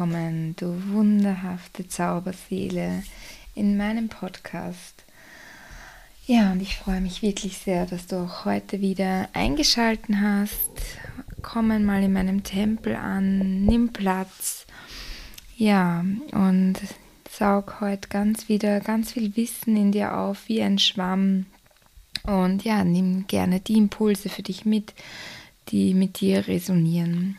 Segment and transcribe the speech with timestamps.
[0.00, 3.02] willkommen, du wunderhafte Zauberseele
[3.54, 5.04] in meinem Podcast.
[6.26, 10.70] Ja, und ich freue mich wirklich sehr, dass du auch heute wieder eingeschalten hast.
[11.42, 14.64] Komm mal in meinem Tempel an, nimm Platz.
[15.58, 16.76] Ja, und
[17.30, 21.44] saug heute ganz wieder ganz viel Wissen in dir auf, wie ein Schwamm.
[22.22, 24.94] Und ja, nimm gerne die Impulse für dich mit,
[25.68, 27.36] die mit dir resonieren.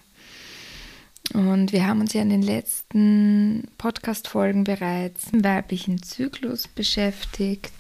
[1.34, 7.72] Und wir haben uns ja in den letzten Podcast-Folgen bereits im weiblichen Zyklus beschäftigt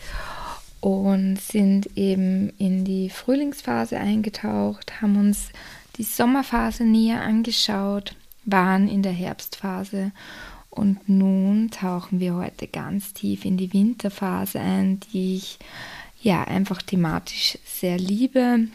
[0.80, 5.50] und sind eben in die Frühlingsphase eingetaucht, haben uns
[5.98, 10.11] die Sommerphase näher angeschaut, waren in der Herbstphase
[10.70, 15.59] und nun tauchen wir heute ganz tief in die Winterphase ein, die ich
[16.22, 18.67] ja einfach thematisch sehr liebe.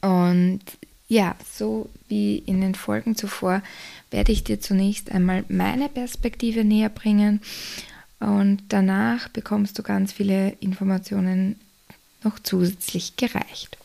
[0.00, 0.60] Und
[1.12, 3.62] ja, so wie in den Folgen zuvor
[4.10, 7.42] werde ich dir zunächst einmal meine Perspektive näher bringen
[8.18, 11.60] und danach bekommst du ganz viele Informationen
[12.24, 13.76] noch zusätzlich gereicht.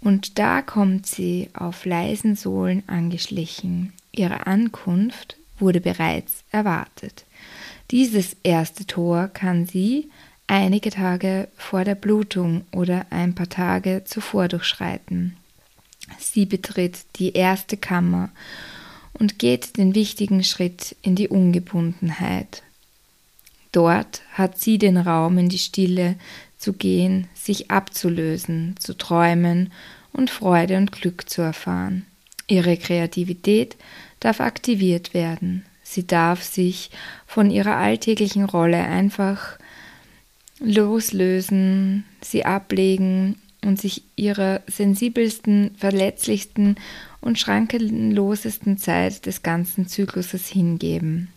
[0.00, 3.92] Und da kommt sie auf leisen Sohlen angeschlichen.
[4.10, 7.24] Ihre Ankunft wurde bereits erwartet.
[7.92, 10.10] Dieses erste Tor kann sie
[10.48, 15.36] einige Tage vor der Blutung oder ein paar Tage zuvor durchschreiten.
[16.18, 18.30] Sie betritt die erste Kammer
[19.12, 22.62] und geht den wichtigen Schritt in die Ungebundenheit.
[23.72, 26.16] Dort hat sie den Raum in die Stille
[26.58, 29.72] zu gehen, sich abzulösen, zu träumen
[30.12, 32.06] und Freude und Glück zu erfahren.
[32.46, 33.76] Ihre Kreativität
[34.20, 35.64] darf aktiviert werden.
[35.82, 36.90] Sie darf sich
[37.26, 39.58] von ihrer alltäglichen Rolle einfach
[40.60, 46.76] loslösen, sie ablegen und sich ihrer sensibelsten, verletzlichsten
[47.20, 51.28] und schrankenlosesten Zeit des ganzen Zykluses hingeben.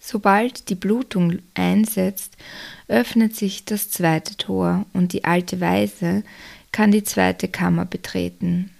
[0.00, 2.36] Sobald die Blutung einsetzt,
[2.86, 6.22] öffnet sich das zweite Tor und die alte Weise
[6.72, 8.70] kann die zweite Kammer betreten.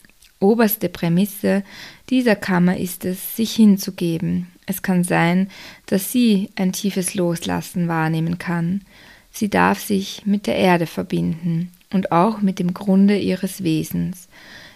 [0.40, 1.64] Oberste Prämisse
[2.10, 4.46] dieser Kammer ist es, sich hinzugeben.
[4.66, 5.50] Es kann sein,
[5.86, 8.82] dass sie ein tiefes Loslassen wahrnehmen kann.
[9.32, 14.28] Sie darf sich mit der Erde verbinden und auch mit dem Grunde ihres Wesens.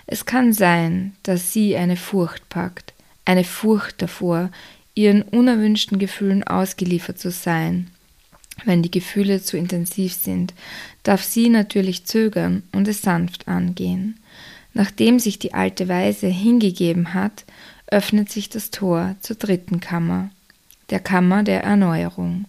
[0.07, 2.93] Es kann sein, dass sie eine Furcht packt,
[3.25, 4.51] eine Furcht davor,
[4.95, 7.89] ihren unerwünschten Gefühlen ausgeliefert zu sein.
[8.65, 10.55] Wenn die Gefühle zu intensiv sind,
[11.03, 14.19] darf sie natürlich zögern und es sanft angehen.
[14.75, 17.45] Nachdem sich die alte Weise hingegeben hat,
[17.87, 20.31] öffnet sich das Tor zur dritten Kammer,
[20.91, 22.47] der Kammer der Erneuerung.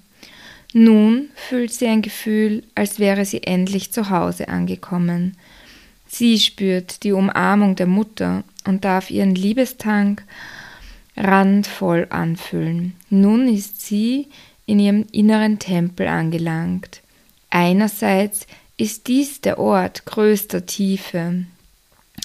[0.74, 5.38] Nun fühlt sie ein Gefühl, als wäre sie endlich zu Hause angekommen.
[6.08, 10.24] Sie spürt die Umarmung der Mutter und darf ihren Liebestank
[11.16, 12.94] randvoll anfüllen.
[13.10, 14.28] Nun ist sie
[14.66, 17.02] in ihrem inneren Tempel angelangt.
[17.52, 18.48] Einerseits
[18.78, 21.46] ist dies der Ort größter Tiefe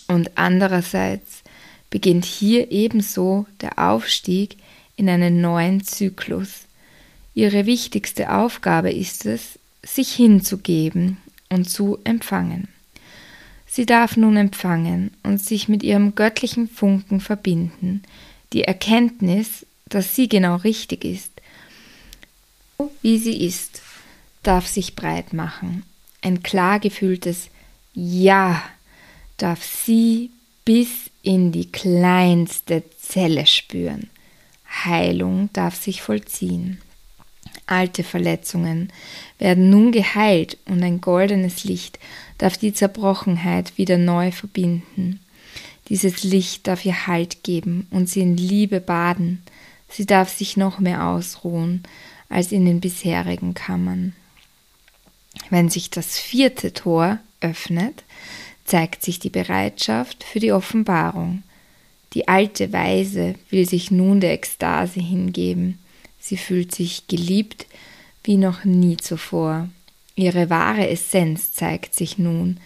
[0.06, 1.42] und andererseits
[1.90, 4.56] beginnt hier ebenso der Aufstieg
[4.96, 6.67] in einen neuen Zyklus.
[7.38, 11.18] Ihre wichtigste Aufgabe ist es, sich hinzugeben
[11.48, 12.66] und zu empfangen.
[13.64, 18.02] Sie darf nun empfangen und sich mit ihrem göttlichen Funken verbinden,
[18.52, 21.30] die Erkenntnis, dass sie genau richtig ist,
[23.02, 23.82] wie sie ist,
[24.42, 25.84] darf sich breit machen.
[26.22, 27.50] Ein klar gefühltes
[27.94, 28.60] Ja
[29.36, 30.32] darf sie
[30.64, 30.88] bis
[31.22, 34.10] in die kleinste Zelle spüren.
[34.84, 36.80] Heilung darf sich vollziehen.
[37.68, 38.90] Alte Verletzungen
[39.38, 41.98] werden nun geheilt und ein goldenes Licht
[42.38, 45.20] darf die Zerbrochenheit wieder neu verbinden.
[45.90, 49.42] Dieses Licht darf ihr Halt geben und sie in Liebe baden.
[49.90, 51.82] Sie darf sich noch mehr ausruhen
[52.30, 54.14] als in den bisherigen Kammern.
[55.50, 58.02] Wenn sich das vierte Tor öffnet,
[58.64, 61.42] zeigt sich die Bereitschaft für die Offenbarung.
[62.14, 65.78] Die alte Weise will sich nun der Ekstase hingeben.
[66.28, 67.64] Sie fühlt sich geliebt
[68.22, 69.70] wie noch nie zuvor.
[70.14, 72.60] Ihre wahre Essenz zeigt sich nun.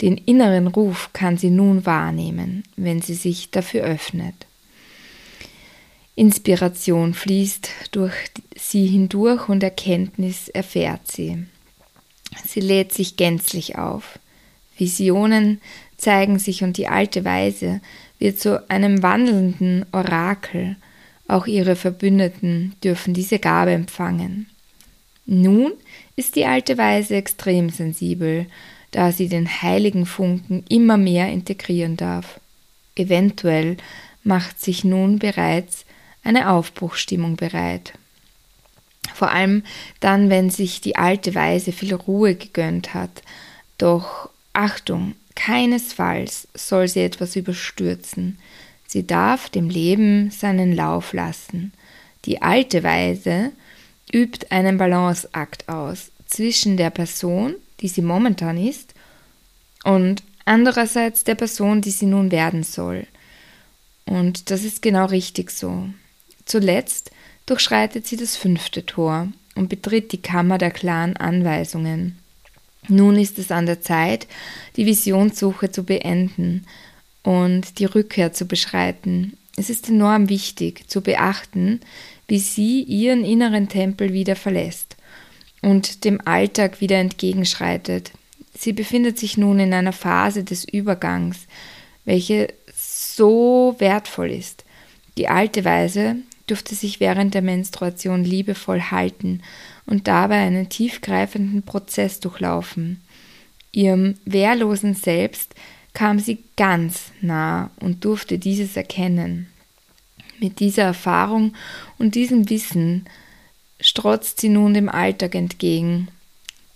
[0.00, 4.46] Den inneren Ruf kann sie nun wahrnehmen, wenn sie sich dafür öffnet.
[6.14, 8.14] Inspiration fließt durch
[8.54, 11.44] sie hindurch und Erkenntnis erfährt sie.
[12.46, 14.20] Sie lädt sich gänzlich auf.
[14.78, 15.60] Visionen
[15.96, 17.80] zeigen sich und die alte Weise
[18.20, 20.76] wird zu einem wandelnden Orakel.
[21.28, 24.46] Auch ihre Verbündeten dürfen diese Gabe empfangen.
[25.24, 25.72] Nun
[26.16, 28.46] ist die alte Weise extrem sensibel,
[28.90, 32.40] da sie den heiligen Funken immer mehr integrieren darf.
[32.96, 33.76] Eventuell
[34.22, 35.84] macht sich nun bereits
[36.22, 37.94] eine Aufbruchstimmung bereit.
[39.14, 39.64] Vor allem
[40.00, 43.22] dann, wenn sich die alte Weise viel Ruhe gegönnt hat.
[43.78, 48.38] Doch Achtung, keinesfalls soll sie etwas überstürzen.
[48.92, 51.72] Sie darf dem Leben seinen Lauf lassen.
[52.26, 53.50] Die alte Weise
[54.12, 58.92] übt einen Balanceakt aus zwischen der Person, die sie momentan ist,
[59.82, 63.06] und andererseits der Person, die sie nun werden soll.
[64.04, 65.88] Und das ist genau richtig so.
[66.44, 67.12] Zuletzt
[67.46, 72.18] durchschreitet sie das fünfte Tor und betritt die Kammer der klaren Anweisungen.
[72.88, 74.26] Nun ist es an der Zeit,
[74.76, 76.66] die Visionssuche zu beenden
[77.22, 79.36] und die Rückkehr zu beschreiten.
[79.56, 81.80] Es ist enorm wichtig zu beachten,
[82.26, 84.96] wie sie ihren inneren Tempel wieder verlässt
[85.60, 88.12] und dem Alltag wieder entgegenschreitet.
[88.56, 91.46] Sie befindet sich nun in einer Phase des Übergangs,
[92.04, 94.64] welche so wertvoll ist.
[95.16, 96.16] Die alte Weise
[96.46, 99.42] durfte sich während der Menstruation liebevoll halten
[99.86, 103.00] und dabei einen tiefgreifenden Prozess durchlaufen.
[103.72, 105.54] Ihrem wehrlosen Selbst
[105.94, 109.48] kam sie ganz nah und durfte dieses erkennen.
[110.40, 111.54] Mit dieser Erfahrung
[111.98, 113.06] und diesem Wissen
[113.80, 116.08] strotzt sie nun dem Alltag entgegen.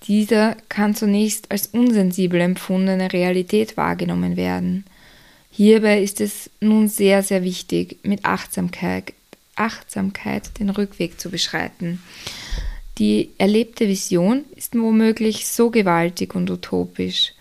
[0.06, 4.84] Dieser kann zunächst als unsensibel empfundene Realität wahrgenommen werden.
[5.50, 9.14] Hierbei ist es nun sehr, sehr wichtig, mit Achtsamkeit,
[9.54, 12.02] Achtsamkeit den Rückweg zu beschreiten.
[12.98, 17.32] Die erlebte Vision ist womöglich so gewaltig und utopisch.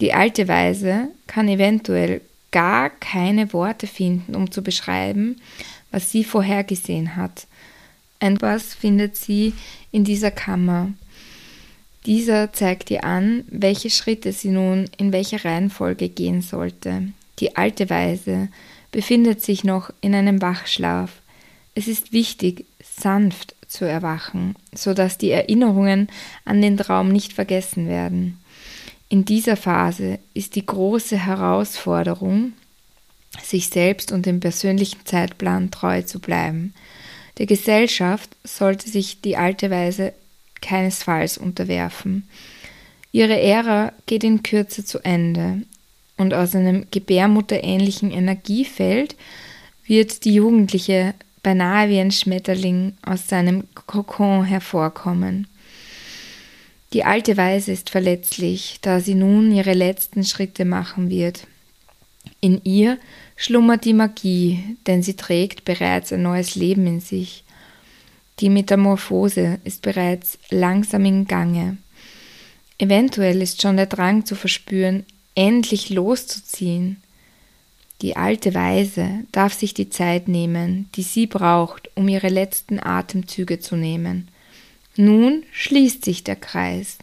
[0.00, 5.36] Die alte Weise kann eventuell gar keine Worte finden, um zu beschreiben,
[5.90, 7.46] was sie vorhergesehen hat.
[8.18, 9.54] Ein was findet sie
[9.92, 10.92] in dieser Kammer.
[12.06, 17.12] Dieser zeigt ihr an, welche Schritte sie nun in welcher Reihenfolge gehen sollte.
[17.38, 18.48] Die alte Weise
[18.92, 21.12] befindet sich noch in einem Wachschlaf.
[21.74, 26.08] Es ist wichtig, sanft zu erwachen, so dass die Erinnerungen
[26.44, 28.39] an den Traum nicht vergessen werden.
[29.10, 32.52] In dieser Phase ist die große Herausforderung,
[33.42, 36.74] sich selbst und dem persönlichen Zeitplan treu zu bleiben.
[37.38, 40.12] Der Gesellschaft sollte sich die alte Weise
[40.62, 42.28] keinesfalls unterwerfen.
[43.10, 45.62] Ihre Ära geht in Kürze zu Ende
[46.16, 49.16] und aus einem gebärmutterähnlichen Energiefeld
[49.86, 55.48] wird die Jugendliche beinahe wie ein Schmetterling aus seinem Kokon hervorkommen.
[56.92, 61.46] Die alte Weise ist verletzlich, da sie nun ihre letzten Schritte machen wird.
[62.40, 62.98] In ihr
[63.36, 67.44] schlummert die Magie, denn sie trägt bereits ein neues Leben in sich.
[68.40, 71.76] Die Metamorphose ist bereits langsam in Gange.
[72.78, 75.04] Eventuell ist schon der Drang zu verspüren,
[75.34, 77.02] endlich loszuziehen,
[78.02, 83.60] die alte Weise darf sich die Zeit nehmen, die sie braucht, um ihre letzten Atemzüge
[83.60, 84.28] zu nehmen.
[84.96, 86.98] Nun schließt sich der Kreis.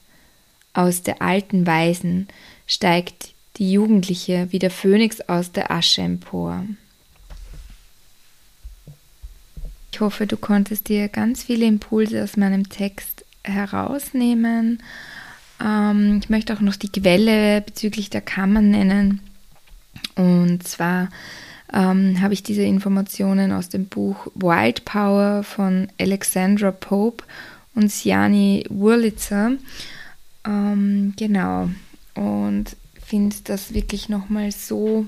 [0.74, 2.28] Aus der alten Weisen
[2.68, 6.64] steigt die Jugendliche wie der Phönix aus der Asche empor.
[9.92, 14.84] Ich hoffe, du konntest dir ganz viele Impulse aus meinem Text herausnehmen.
[15.60, 19.22] Ähm, ich möchte auch noch die Quelle bezüglich der Kammern nennen.
[20.16, 21.10] Und zwar
[21.74, 27.24] ähm, habe ich diese Informationen aus dem Buch Wild Power von Alexandra Pope
[27.78, 29.52] und Siani Wurlitzer.
[30.46, 31.70] Ähm, genau.
[32.16, 35.06] Und finde das wirklich nochmal so,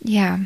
[0.00, 0.38] ja,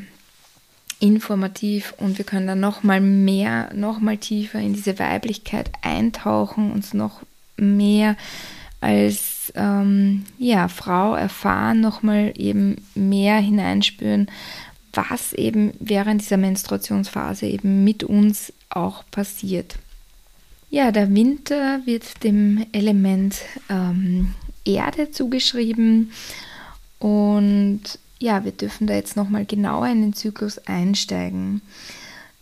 [0.99, 7.21] informativ und wir können dann nochmal mehr, nochmal tiefer in diese Weiblichkeit eintauchen, uns noch
[7.57, 8.17] mehr
[8.81, 14.31] als ähm, ja, Frau erfahren, nochmal eben mehr hineinspüren,
[14.95, 19.77] was eben während dieser Menstruationsphase eben mit uns auch passiert.
[20.71, 24.35] Ja, der Winter wird dem Element ähm,
[24.65, 26.13] Erde zugeschrieben
[27.01, 27.81] und
[28.21, 31.61] ja, wir dürfen da jetzt nochmal genauer in den Zyklus einsteigen.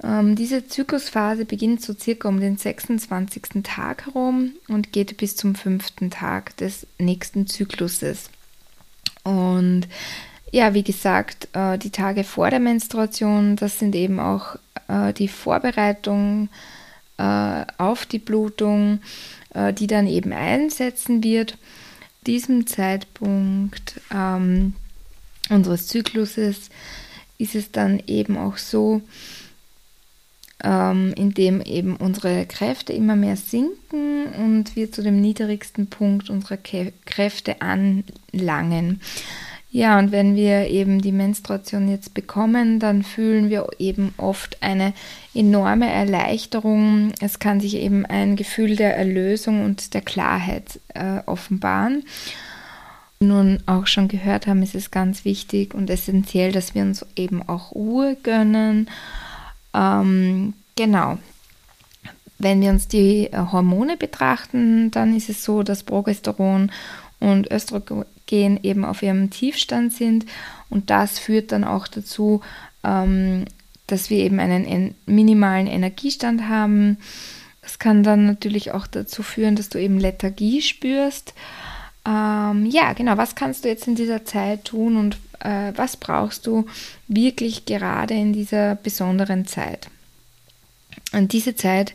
[0.03, 3.63] Ähm, diese Zyklusphase beginnt so circa um den 26.
[3.63, 8.29] Tag herum und geht bis zum fünften Tag des nächsten Zykluses.
[9.25, 9.89] Und
[10.53, 14.57] ja, wie gesagt, äh, die Tage vor der Menstruation, das sind eben auch
[14.89, 16.49] äh, die Vorbereitung
[17.19, 19.01] äh, auf die Blutung,
[19.55, 21.59] äh, die dann eben einsetzen wird.
[22.27, 24.75] Diesem Zeitpunkt ähm,
[25.51, 26.71] unseres Zykluses
[27.39, 29.03] ist es dann eben auch so,
[30.63, 36.57] ähm, indem eben unsere Kräfte immer mehr sinken und wir zu dem niedrigsten Punkt unserer
[36.57, 39.01] Kräfte anlangen.
[39.71, 44.95] Ja, und wenn wir eben die Menstruation jetzt bekommen, dann fühlen wir eben oft eine
[45.35, 47.13] enorme Erleichterung.
[47.21, 52.05] Es kann sich eben ein Gefühl der Erlösung und der Klarheit äh, offenbaren.
[53.21, 57.47] Nun auch schon gehört haben, ist es ganz wichtig und essentiell, dass wir uns eben
[57.47, 58.89] auch Ruhe gönnen.
[59.75, 61.19] Ähm, genau.
[62.39, 66.71] Wenn wir uns die äh, Hormone betrachten, dann ist es so, dass Progesteron
[67.21, 70.25] und Östrogen gehen, eben auf ihrem Tiefstand sind.
[70.71, 72.43] Und das führt dann auch dazu,
[72.85, 73.47] ähm,
[73.89, 76.99] dass wir eben einen minimalen Energiestand haben.
[77.63, 81.35] Das kann dann natürlich auch dazu führen, dass du eben Lethargie spürst.
[82.07, 86.47] Ähm, ja, genau, was kannst du jetzt in dieser Zeit tun und äh, was brauchst
[86.47, 86.67] du
[87.09, 89.89] wirklich gerade in dieser besonderen Zeit?
[91.13, 91.95] Und diese Zeit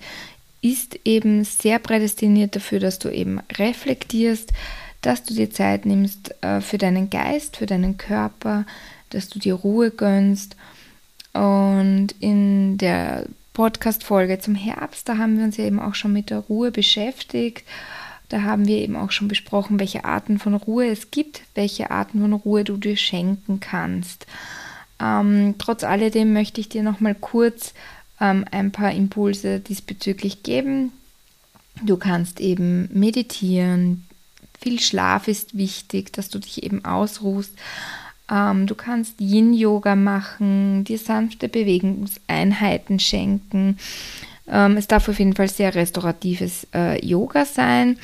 [0.62, 4.54] ist eben sehr prädestiniert dafür, dass du eben reflektierst,
[5.03, 8.65] dass du dir Zeit nimmst äh, für deinen Geist, für deinen Körper,
[9.12, 10.55] dass du dir Ruhe gönnst.
[11.33, 16.29] Und in der Podcast-Folge zum Herbst, da haben wir uns ja eben auch schon mit
[16.29, 17.63] der Ruhe beschäftigt.
[18.29, 22.22] Da haben wir eben auch schon besprochen, welche Arten von Ruhe es gibt, welche Arten
[22.22, 24.25] von Ruhe du dir schenken kannst.
[25.00, 27.74] Ähm, trotz alledem möchte ich dir nochmal kurz
[28.19, 30.93] ähm, ein paar Impulse diesbezüglich geben.
[31.83, 34.05] Du kannst eben meditieren,
[34.63, 37.51] viel Schlaf ist wichtig, dass du dich eben ausruhst.
[38.32, 43.77] Ähm, du kannst Yin-Yoga machen, dir sanfte Bewegungseinheiten schenken.
[44.48, 47.98] Ähm, es darf auf jeden Fall sehr restauratives äh, Yoga sein.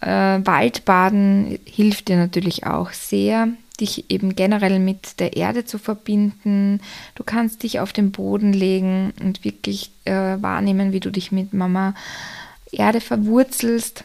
[0.00, 3.48] Äh, Waldbaden hilft dir natürlich auch sehr,
[3.80, 6.80] dich eben generell mit der Erde zu verbinden.
[7.14, 11.52] Du kannst dich auf den Boden legen und wirklich äh, wahrnehmen, wie du dich mit
[11.52, 11.94] Mama
[12.72, 14.02] Erde verwurzelst.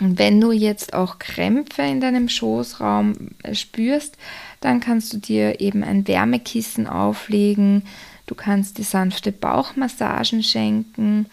[0.00, 4.16] Und wenn du jetzt auch Krämpfe in deinem Schoßraum äh, spürst,
[4.60, 7.82] dann kannst du dir eben ein Wärmekissen auflegen.
[8.26, 11.26] Du kannst dir sanfte Bauchmassagen schenken.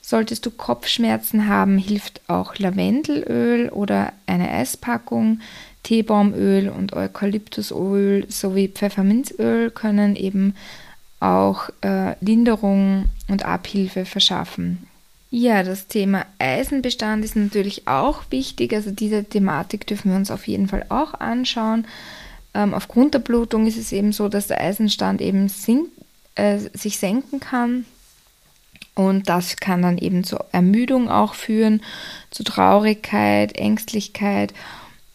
[0.00, 5.40] Solltest du Kopfschmerzen haben, hilft auch Lavendelöl oder eine Esspackung.
[5.82, 10.54] Teebaumöl und Eukalyptusöl sowie Pfefferminzöl können eben
[11.20, 14.87] auch äh, Linderung und Abhilfe verschaffen.
[15.30, 18.72] Ja, das Thema Eisenbestand ist natürlich auch wichtig.
[18.72, 21.86] Also diese Thematik dürfen wir uns auf jeden Fall auch anschauen.
[22.54, 25.88] Ähm, aufgrund der Blutung ist es eben so, dass der Eisenstand eben sink,
[26.34, 27.84] äh, sich senken kann.
[28.94, 31.82] Und das kann dann eben zur Ermüdung auch führen,
[32.30, 34.54] zu Traurigkeit, Ängstlichkeit.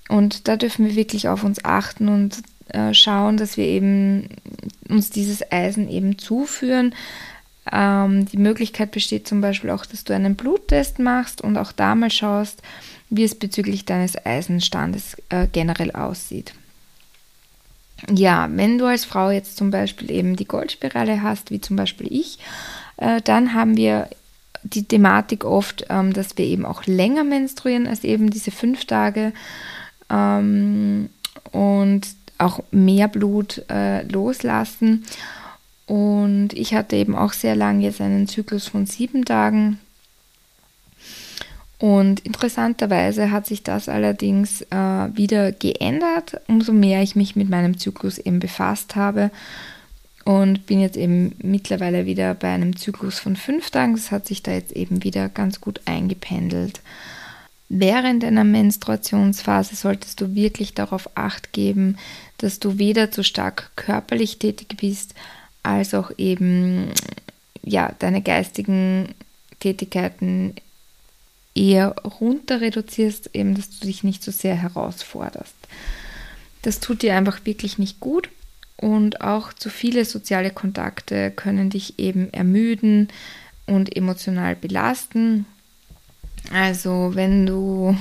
[0.10, 4.30] Und da dürfen wir wirklich auf uns achten und äh, schauen, dass wir eben
[4.88, 6.94] uns dieses Eisen eben zuführen,
[7.72, 11.96] ähm, die Möglichkeit besteht zum Beispiel auch, dass du einen Bluttest machst und auch da
[11.96, 12.62] mal schaust,
[13.10, 16.54] wie es bezüglich deines Eisenstandes äh, generell aussieht.
[18.12, 22.08] Ja, wenn du als Frau jetzt zum Beispiel eben die Goldspirale hast, wie zum Beispiel
[22.12, 22.40] ich,
[22.98, 24.10] äh, dann haben wir
[24.64, 29.34] die Thematik oft, ähm, dass wir eben auch länger menstruieren als eben diese fünf Tage
[30.10, 31.10] ähm,
[31.52, 35.06] und auch mehr Blut äh, loslassen.
[35.86, 39.80] Und ich hatte eben auch sehr lange jetzt einen Zyklus von sieben Tagen.
[41.78, 47.78] Und interessanterweise hat sich das allerdings äh, wieder geändert, umso mehr ich mich mit meinem
[47.78, 49.32] Zyklus eben befasst habe.
[50.24, 53.96] Und bin jetzt eben mittlerweile wieder bei einem Zyklus von fünf Tagen.
[53.96, 56.80] Das hat sich da jetzt eben wieder ganz gut eingependelt.
[57.68, 61.98] Während einer Menstruationsphase solltest du wirklich darauf acht geben,
[62.38, 65.16] dass du weder zu stark körperlich tätig bist,
[65.64, 66.92] als auch eben
[67.64, 69.16] ja, deine geistigen
[69.60, 70.56] Tätigkeiten
[71.56, 75.56] eher runter reduzierst, eben dass du dich nicht so sehr herausforderst.
[76.62, 78.30] Das tut dir einfach wirklich nicht gut
[78.78, 83.08] und auch zu viele soziale Kontakte können dich eben ermüden
[83.66, 85.46] und emotional belasten.
[86.52, 87.98] Also wenn du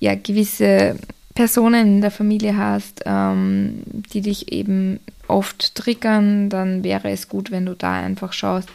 [0.00, 0.96] ja gewisse
[1.38, 7.52] Personen in der Familie hast, ähm, die dich eben oft triggern, dann wäre es gut,
[7.52, 8.68] wenn du da einfach schaust,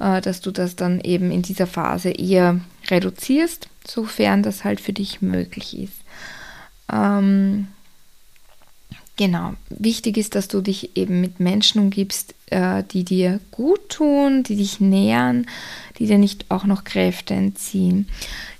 [0.00, 2.58] äh, dass du das dann eben in dieser Phase eher
[2.90, 6.00] reduzierst, sofern das halt für dich möglich ist.
[6.92, 7.68] Ähm,
[9.16, 14.42] genau, wichtig ist, dass du dich eben mit Menschen umgibst, äh, die dir gut tun,
[14.42, 15.46] die dich nähern,
[15.98, 18.08] die dir nicht auch noch Kräfte entziehen.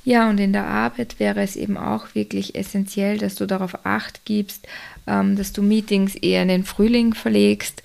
[0.04, 4.24] Ja, und in der Arbeit wäre es eben auch wirklich essentiell, dass du darauf acht
[4.24, 4.68] gibst,
[5.06, 7.82] ähm, dass du Meetings eher in den Frühling verlegst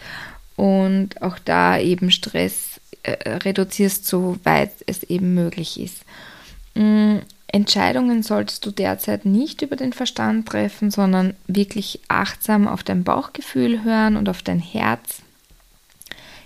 [0.55, 6.03] und auch da eben Stress äh, reduzierst, soweit es eben möglich ist.
[6.75, 7.21] Mhm.
[7.51, 13.83] Entscheidungen solltest du derzeit nicht über den Verstand treffen, sondern wirklich achtsam auf dein Bauchgefühl
[13.83, 15.21] hören und auf dein Herz.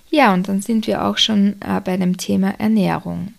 [0.09, 3.33] Ja, und dann sind wir auch schon äh, bei dem Thema Ernährung.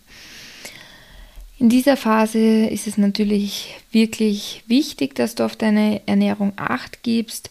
[1.58, 7.50] In dieser Phase ist es natürlich wirklich wichtig, dass du auf deine Ernährung acht gibst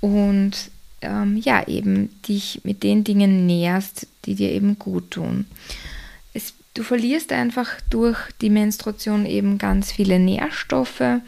[0.00, 5.46] und ähm, ja, eben dich mit den Dingen näherst, die dir eben gut tun.
[6.74, 11.20] Du verlierst einfach durch die Menstruation eben ganz viele Nährstoffe.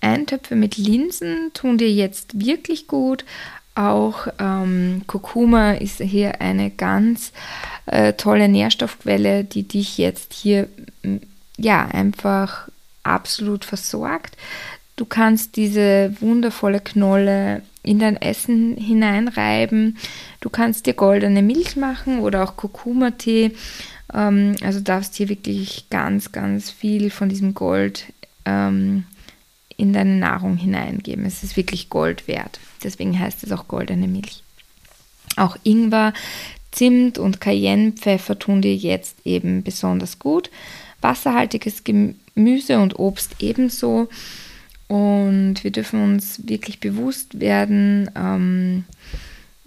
[0.00, 3.24] Eintöpfe mit Linsen tun dir jetzt wirklich gut.
[3.74, 7.32] Auch ähm, Kurkuma ist hier eine ganz
[7.86, 10.68] äh, tolle Nährstoffquelle, die dich jetzt hier
[11.56, 12.68] ja, einfach
[13.02, 14.36] absolut versorgt.
[14.96, 19.96] Du kannst diese wundervolle Knolle in dein Essen hineinreiben.
[20.40, 23.52] Du kannst dir goldene Milch machen oder auch Kurkuma-Tee.
[24.12, 28.12] Ähm, also darfst hier wirklich ganz, ganz viel von diesem Gold
[28.44, 29.04] ähm,
[29.76, 31.24] in deine Nahrung hineingeben.
[31.24, 32.60] Es ist wirklich Gold wert.
[32.82, 34.42] Deswegen heißt es auch goldene Milch.
[35.36, 36.12] Auch Ingwer,
[36.72, 40.50] Zimt und Cayennepfeffer tun dir jetzt eben besonders gut
[41.00, 44.08] wasserhaltiges Gemüse und Obst ebenso.
[44.88, 48.84] Und wir dürfen uns wirklich bewusst werden, ähm,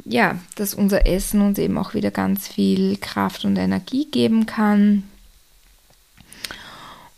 [0.05, 5.03] ja, dass unser Essen uns eben auch wieder ganz viel Kraft und Energie geben kann.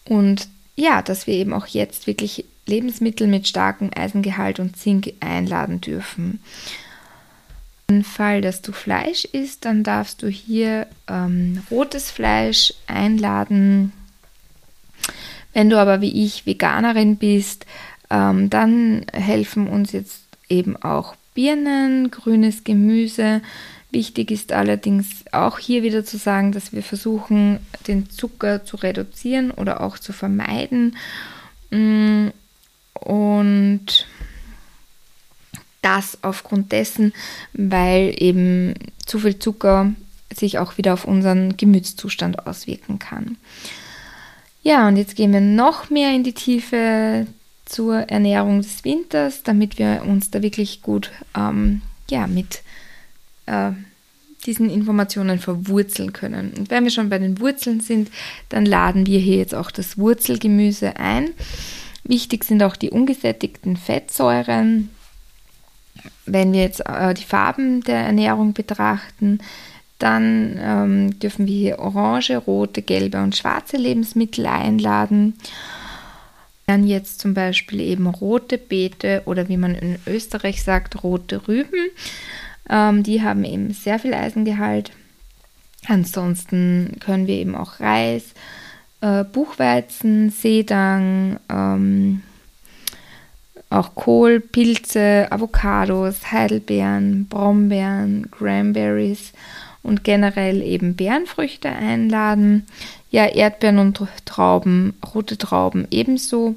[0.05, 5.81] Und ja, dass wir eben auch jetzt wirklich Lebensmittel mit starkem Eisengehalt und Zink einladen
[5.81, 6.39] dürfen.
[7.87, 13.91] Im Fall, dass du Fleisch isst, dann darfst du hier ähm, rotes Fleisch einladen,
[15.53, 17.65] wenn du aber wie ich Veganerin bist,
[18.09, 23.41] ähm, dann helfen uns jetzt eben auch Birnen, grünes Gemüse.
[23.91, 29.51] Wichtig ist allerdings auch hier wieder zu sagen, dass wir versuchen, den Zucker zu reduzieren
[29.51, 30.97] oder auch zu vermeiden.
[31.69, 32.29] Mm,
[32.93, 34.07] und
[35.81, 37.13] das aufgrund dessen,
[37.53, 38.73] weil eben
[39.05, 39.93] zu viel Zucker
[40.33, 43.37] sich auch wieder auf unseren Gemütszustand auswirken kann.
[44.63, 47.27] Ja, und jetzt gehen wir noch mehr in die Tiefe
[47.73, 52.61] zur Ernährung des Winters, damit wir uns da wirklich gut ähm, ja, mit
[53.47, 53.71] äh,
[54.45, 56.53] diesen Informationen verwurzeln können.
[56.55, 58.11] Und wenn wir schon bei den Wurzeln sind,
[58.49, 61.31] dann laden wir hier jetzt auch das Wurzelgemüse ein.
[62.03, 64.89] Wichtig sind auch die ungesättigten Fettsäuren.
[66.25, 69.39] Wenn wir jetzt äh, die Farben der Ernährung betrachten,
[69.97, 75.35] dann ähm, dürfen wir hier orange, rote, gelbe und schwarze Lebensmittel einladen.
[76.65, 81.89] Dann jetzt zum Beispiel eben rote Beete oder wie man in Österreich sagt, rote Rüben.
[82.69, 84.91] Ähm, die haben eben sehr viel Eisengehalt.
[85.87, 88.33] Ansonsten können wir eben auch Reis,
[89.01, 92.21] äh, Buchweizen, Sedang, ähm,
[93.69, 99.33] auch Kohl, Pilze, Avocados, Heidelbeeren, Brombeeren, Cranberries
[99.83, 102.65] und generell eben Beerenfrüchte einladen.
[103.11, 106.55] Ja, Erdbeeren und Trauben, rote Trauben ebenso,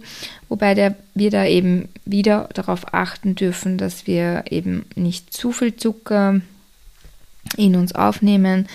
[0.49, 5.77] wobei der, wir da eben wieder darauf achten dürfen, dass wir eben nicht zu viel
[5.77, 6.41] Zucker
[7.57, 8.69] in uns aufnehmen,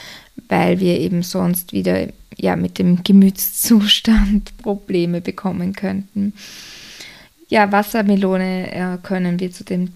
[0.47, 6.33] weil wir eben sonst wieder ja, mit dem Gemütszustand Probleme bekommen könnten.
[7.49, 9.89] Ja, Wassermelone äh, können wir zu dem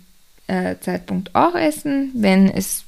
[0.48, 2.85] äh, Zeitpunkt auch essen, wenn es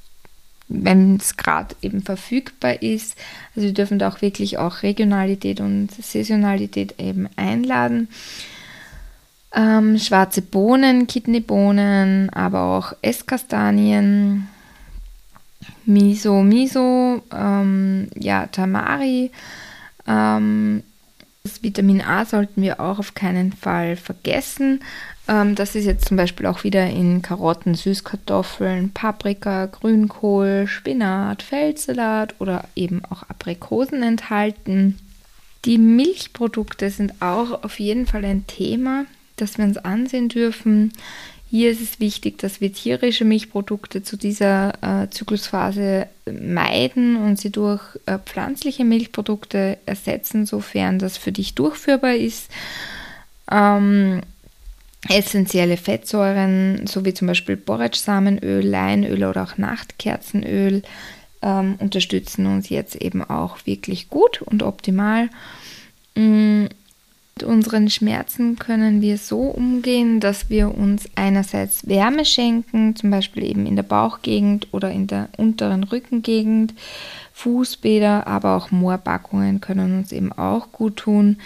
[0.67, 3.15] wenn es gerade eben verfügbar ist.
[3.55, 8.09] Also wir dürfen da auch wirklich auch Regionalität und Saisonalität eben einladen.
[9.53, 14.47] Ähm, schwarze Bohnen, Kidneybohnen, aber auch Esskastanien,
[15.85, 19.31] Miso, Miso, ähm, ja, Tamari.
[20.05, 20.83] Ähm,
[21.43, 24.81] das Vitamin A sollten wir auch auf keinen Fall vergessen.
[25.27, 32.35] Ähm, das ist jetzt zum Beispiel auch wieder in Karotten, Süßkartoffeln, Paprika, Grünkohl, Spinat, Feldsalat
[32.39, 34.97] oder eben auch Aprikosen enthalten.
[35.65, 40.93] Die Milchprodukte sind auch auf jeden Fall ein Thema, das wir uns ansehen dürfen.
[41.49, 47.51] Hier ist es wichtig, dass wir tierische Milchprodukte zu dieser äh, Zyklusphase meiden und sie
[47.51, 52.49] durch äh, pflanzliche Milchprodukte ersetzen, sofern das für dich durchführbar ist.
[53.49, 54.21] Ähm,
[55.09, 60.81] essentielle Fettsäuren, sowie zum Beispiel Borretsch-Samenöl, Leinöl oder auch Nachtkerzenöl,
[61.41, 65.29] ähm, unterstützen uns jetzt eben auch wirklich gut und optimal.
[66.15, 66.65] Mm,
[67.35, 73.43] Mit unseren Schmerzen können wir so umgehen, dass wir uns einerseits Wärme schenken, zum Beispiel
[73.43, 76.73] eben in der Bauchgegend oder in der unteren Rückengegend.
[77.33, 81.37] Fußbäder, aber auch Moorpackungen können uns eben auch gut tun.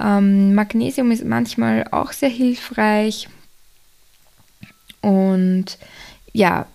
[0.00, 3.28] Ähm, Magnesium ist manchmal auch sehr hilfreich.
[5.02, 5.78] Und
[6.32, 6.66] ja,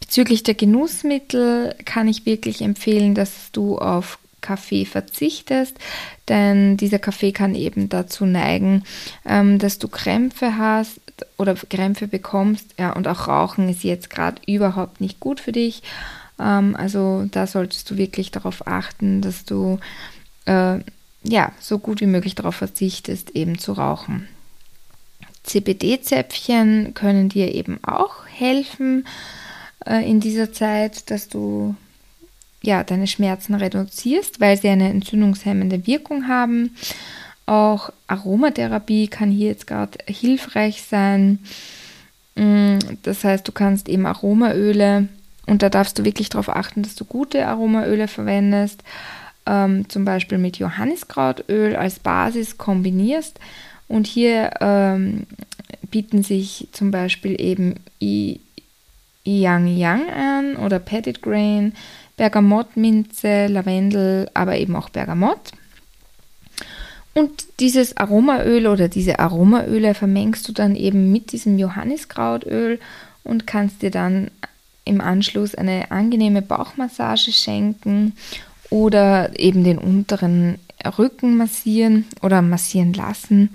[0.00, 5.76] bezüglich der Genussmittel kann ich wirklich empfehlen, dass du auf Kaffee verzichtest,
[6.28, 8.82] denn dieser Kaffee kann eben dazu neigen,
[9.24, 11.00] ähm, dass du Krämpfe hast
[11.38, 12.74] oder Krämpfe bekommst.
[12.78, 15.82] Ja, und auch Rauchen ist jetzt gerade überhaupt nicht gut für dich.
[16.38, 19.78] Ähm, also da solltest du wirklich darauf achten, dass du
[20.46, 20.80] äh,
[21.22, 24.28] ja so gut wie möglich darauf verzichtest, eben zu rauchen.
[25.44, 29.06] CBD-Zäpfchen können dir eben auch helfen
[29.86, 31.74] äh, in dieser Zeit, dass du
[32.62, 36.76] ja, deine Schmerzen reduzierst, weil sie eine entzündungshemmende Wirkung haben.
[37.44, 41.40] Auch Aromatherapie kann hier jetzt gerade hilfreich sein.
[42.36, 45.08] Mm, das heißt, du kannst eben Aromaöle
[45.46, 48.84] und da darfst du wirklich darauf achten, dass du gute Aromaöle verwendest,
[49.46, 53.38] ähm, zum Beispiel mit Johanniskrautöl als Basis kombinierst.
[53.88, 55.26] Und hier ähm,
[55.90, 61.74] bieten sich zum Beispiel eben Yang Yang an oder Pettit Grain,
[62.16, 65.52] Bergamottminze, Lavendel, aber eben auch Bergamott.
[67.14, 72.80] Und dieses Aromaöl oder diese Aromaöle vermengst du dann eben mit diesem Johanniskrautöl
[73.22, 74.30] und kannst dir dann
[74.84, 78.14] im Anschluss eine angenehme Bauchmassage schenken
[78.72, 80.58] oder eben den unteren
[80.98, 83.54] Rücken massieren oder massieren lassen.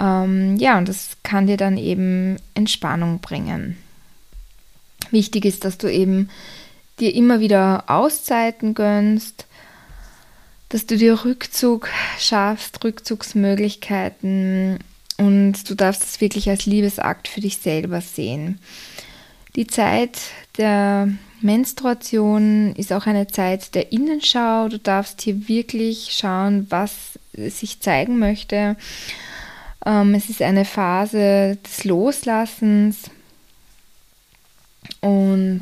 [0.00, 3.76] Ähm, ja, und das kann dir dann eben Entspannung bringen.
[5.10, 6.30] Wichtig ist, dass du eben
[7.00, 9.46] dir immer wieder Auszeiten gönnst,
[10.70, 14.78] dass du dir Rückzug schaffst, Rückzugsmöglichkeiten
[15.18, 18.58] und du darfst es wirklich als Liebesakt für dich selber sehen.
[19.54, 20.18] Die Zeit
[20.56, 21.10] der
[21.44, 24.68] Menstruation ist auch eine Zeit der Innenschau.
[24.68, 28.76] Du darfst hier wirklich schauen, was sich zeigen möchte.
[29.84, 33.10] Ähm, es ist eine Phase des Loslassens
[35.00, 35.60] und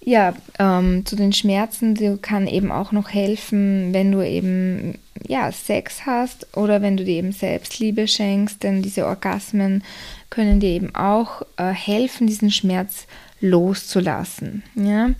[0.00, 5.50] ja, ähm, zu den Schmerzen, die kann eben auch noch helfen, wenn du eben ja,
[5.52, 9.82] Sex hast oder wenn du dir eben Selbstliebe schenkst, denn diese Orgasmen
[10.30, 13.06] können dir eben auch äh, helfen, diesen Schmerz
[13.40, 14.62] loszulassen.
[14.74, 15.10] Ja?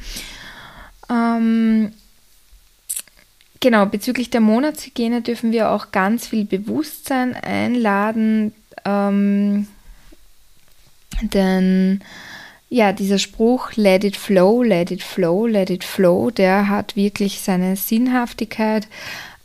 [1.10, 1.92] Ähm,
[3.60, 8.52] genau, bezüglich der Monatshygiene dürfen wir auch ganz viel Bewusstsein einladen,
[8.84, 9.66] ähm,
[11.22, 12.00] denn
[12.70, 17.40] ja, dieser Spruch Let it flow, let it flow, let it flow, der hat wirklich
[17.40, 18.86] seine Sinnhaftigkeit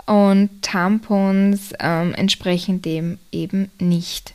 [0.06, 4.34] und Tampons ähm, entsprechen dem eben nicht.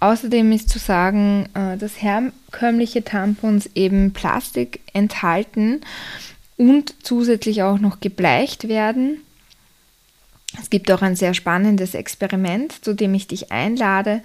[0.00, 5.80] Außerdem ist zu sagen, äh, dass herkömmliche Tampons eben Plastik enthalten
[6.56, 9.18] und zusätzlich auch noch gebleicht werden.
[10.60, 14.22] Es gibt auch ein sehr spannendes Experiment, zu dem ich dich einlade.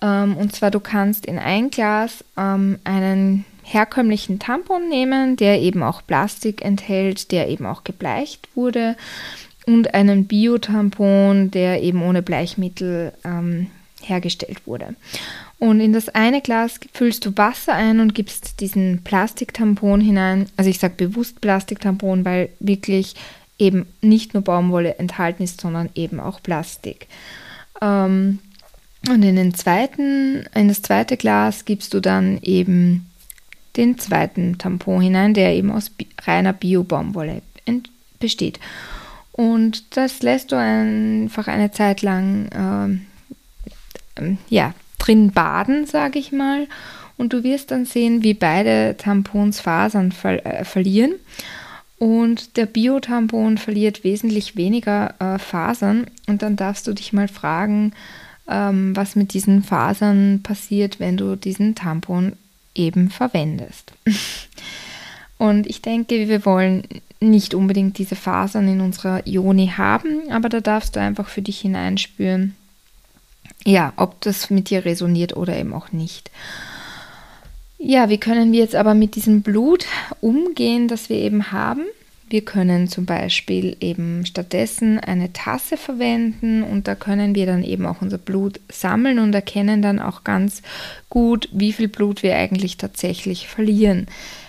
[0.00, 5.82] Ähm, und zwar, du kannst in ein Glas ähm, einen herkömmlichen Tampon nehmen, der eben
[5.82, 8.96] auch Plastik enthält, der eben auch gebleicht wurde,
[9.66, 13.66] und einen Biotampon, der eben ohne Bleichmittel ähm,
[14.02, 14.94] hergestellt wurde.
[15.58, 20.46] Und in das eine Glas füllst du Wasser ein und gibst diesen Plastiktampon hinein.
[20.56, 23.14] Also ich sage bewusst Plastiktampon, weil wirklich
[23.58, 27.08] eben nicht nur Baumwolle enthalten ist, sondern eben auch Plastik.
[27.82, 28.38] Ähm,
[29.08, 33.10] und in, den zweiten, in das zweite Glas gibst du dann eben
[33.76, 35.90] den zweiten Tampon hinein, der eben aus
[36.22, 37.42] reiner Bio-Baumwolle
[38.18, 38.58] besteht.
[39.32, 43.17] Und das lässt du einfach eine Zeit lang äh,
[44.48, 46.66] ja, drin baden, sage ich mal.
[47.16, 51.14] Und du wirst dann sehen, wie beide Tampons Fasern ver äh, verlieren.
[51.98, 56.06] Und der Bio-Tampon verliert wesentlich weniger äh, Fasern.
[56.28, 57.92] Und dann darfst du dich mal fragen,
[58.48, 62.34] ähm, was mit diesen Fasern passiert, wenn du diesen Tampon
[62.74, 63.92] eben verwendest.
[65.38, 66.84] Und ich denke, wir wollen
[67.20, 71.60] nicht unbedingt diese Fasern in unserer Joni haben, aber da darfst du einfach für dich
[71.60, 72.54] hineinspüren,
[73.64, 76.30] ja, ob das mit dir resoniert oder eben auch nicht.
[77.78, 79.86] Ja, wie können wir jetzt aber mit diesem Blut
[80.20, 81.84] umgehen, das wir eben haben?
[82.30, 87.86] Wir können zum Beispiel eben stattdessen eine Tasse verwenden und da können wir dann eben
[87.86, 90.60] auch unser Blut sammeln und erkennen dann auch ganz
[91.08, 94.06] gut, wie viel Blut wir eigentlich tatsächlich verlieren.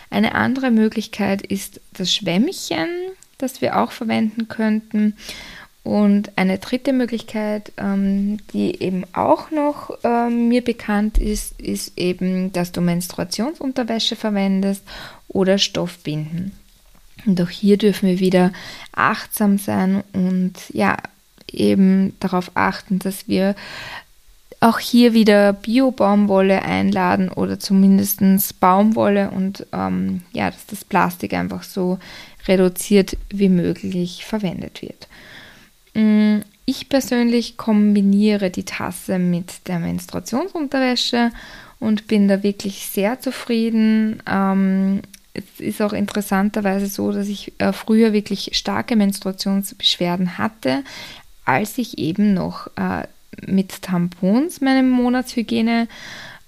[0.09, 2.89] Eine andere Möglichkeit ist das Schwämmchen,
[3.37, 5.15] das wir auch verwenden könnten.
[5.89, 12.53] Und eine dritte Möglichkeit, ähm, die eben auch noch ähm, mir bekannt ist, ist eben,
[12.53, 14.83] dass du Menstruationsunterwäsche verwendest
[15.29, 16.51] oder Stoffbinden.
[17.25, 18.53] Und auch hier dürfen wir wieder
[18.91, 20.95] achtsam sein und ja,
[21.51, 23.55] eben darauf achten, dass wir
[24.59, 28.21] auch hier wieder Bio-Baumwolle einladen oder zumindest
[28.59, 31.97] Baumwolle und ähm, ja, dass das Plastik einfach so
[32.47, 35.07] reduziert wie möglich verwendet wird.
[35.99, 41.31] Mm, ich persönlich kombiniere die Tasse mit der Menstruationsunterwäsche
[41.79, 44.23] und bin da wirklich sehr zufrieden.
[44.29, 45.01] Ähm,
[45.33, 50.83] es ist auch interessanterweise so, dass ich äh, früher wirklich starke Menstruationsbeschwerden hatte,
[51.43, 53.07] als ich eben noch äh,
[53.45, 55.87] mit Tampons meine Monatshygiene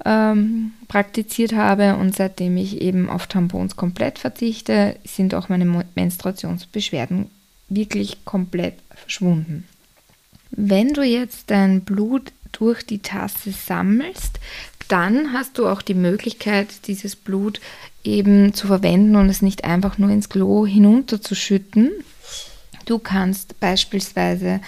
[0.06, 7.30] ähm, praktiziert habe und seitdem ich eben auf Tampons komplett verzichte, sind auch meine Menstruationsbeschwerden
[7.72, 9.68] wirklich komplett verschwunden.
[10.52, 14.40] Wenn du jetzt dein Blut durch die Tasse sammelst,
[14.90, 17.62] dann hast du auch die Möglichkeit, dieses Blut
[18.04, 21.92] eben zu verwenden und es nicht einfach nur ins Klo hinunterzuschütten.
[22.86, 24.60] Du kannst beispielsweise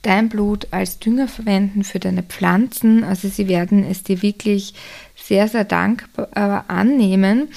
[0.00, 3.04] dein Blut als Dünger verwenden für deine Pflanzen.
[3.04, 4.72] Also sie werden es dir wirklich
[5.14, 7.48] sehr, sehr dankbar annehmen,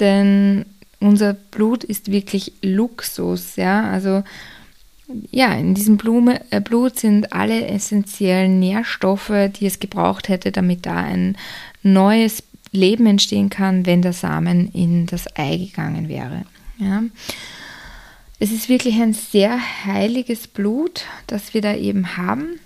[0.00, 0.64] denn
[1.04, 4.24] unser Blut ist wirklich Luxus, ja, also
[5.30, 10.86] ja, in diesem Blume, äh, Blut sind alle essentiellen Nährstoffe, die es gebraucht hätte, damit
[10.86, 11.36] da ein
[11.82, 16.44] neues Leben entstehen kann, wenn der Samen in das Ei gegangen wäre.
[16.78, 17.02] Ja.
[18.38, 22.58] Es ist wirklich ein sehr heiliges Blut, das wir da eben haben.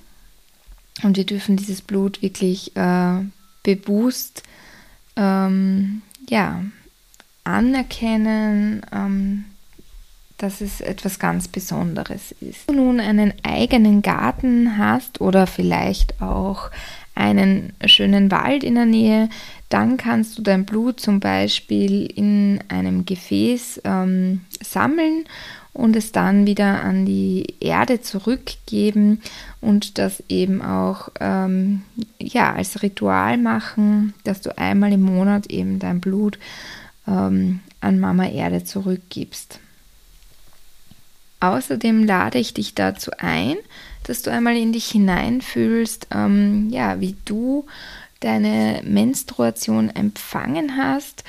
[1.02, 3.18] Und wir dürfen dieses Blut wirklich äh,
[3.64, 4.44] bewusst
[5.16, 6.62] ähm, ja,
[7.48, 9.44] anerkennen, ähm,
[10.36, 12.68] dass es etwas ganz Besonderes ist.
[12.68, 16.70] Wenn du nun einen eigenen Garten hast oder vielleicht auch
[17.14, 19.28] einen schönen Wald in der Nähe,
[19.68, 25.24] dann kannst du dein Blut zum Beispiel in einem Gefäß ähm, sammeln
[25.72, 29.20] und es dann wieder an die Erde zurückgeben
[29.60, 31.82] und das eben auch ähm,
[32.20, 36.38] ja, als Ritual machen, dass du einmal im Monat eben dein Blut
[37.08, 39.60] ähm, an Mama Erde zurückgibst.
[41.40, 43.56] Außerdem lade ich dich dazu ein,
[44.04, 47.66] dass du einmal in dich hineinfühlst, ähm, ja, wie du
[48.20, 51.22] deine Menstruation empfangen hast.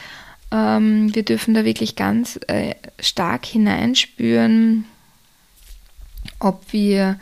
[0.51, 4.85] Ähm, wir dürfen da wirklich ganz äh, stark hineinspüren,
[6.39, 7.19] ob wir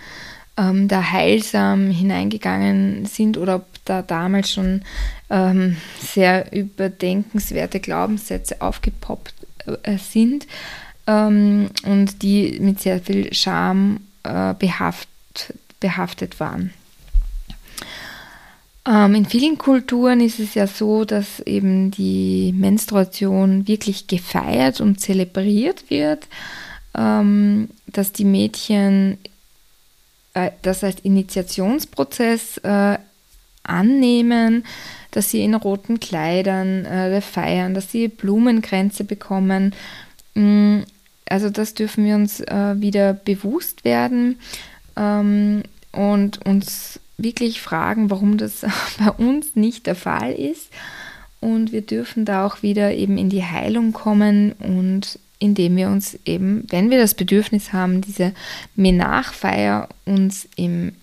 [0.56, 4.82] ähm, da heilsam hineingegangen sind oder ob da damals schon
[5.30, 9.34] ähm, sehr überdenkenswerte Glaubenssätze aufgepoppt
[9.84, 10.48] äh, sind
[11.08, 15.08] ähm, und die mit sehr viel Scham äh, behaft,
[15.80, 16.74] behaftet waren.
[18.88, 25.02] Ähm, in vielen Kulturen ist es ja so, dass eben die Menstruation wirklich gefeiert und
[25.02, 26.28] zelebriert wird,
[26.96, 29.18] ähm, dass die Mädchen
[30.34, 32.98] äh, das als Initiationsprozess äh,
[33.68, 34.66] annehmen,
[35.12, 39.74] dass sie in roten Kleidern äh, feiern, dass sie Blumenkränze bekommen.
[40.36, 40.80] Mm,
[41.30, 44.40] also das dürfen wir uns äh, wieder bewusst werden
[44.96, 48.66] ähm, und uns wirklich fragen, warum das
[49.00, 50.70] bei uns nicht der Fall ist.
[51.40, 56.18] Und wir dürfen da auch wieder eben in die Heilung kommen und indem wir uns
[56.26, 58.34] eben, wenn wir das Bedürfnis haben, diese
[58.76, 60.94] Menachfeier uns im,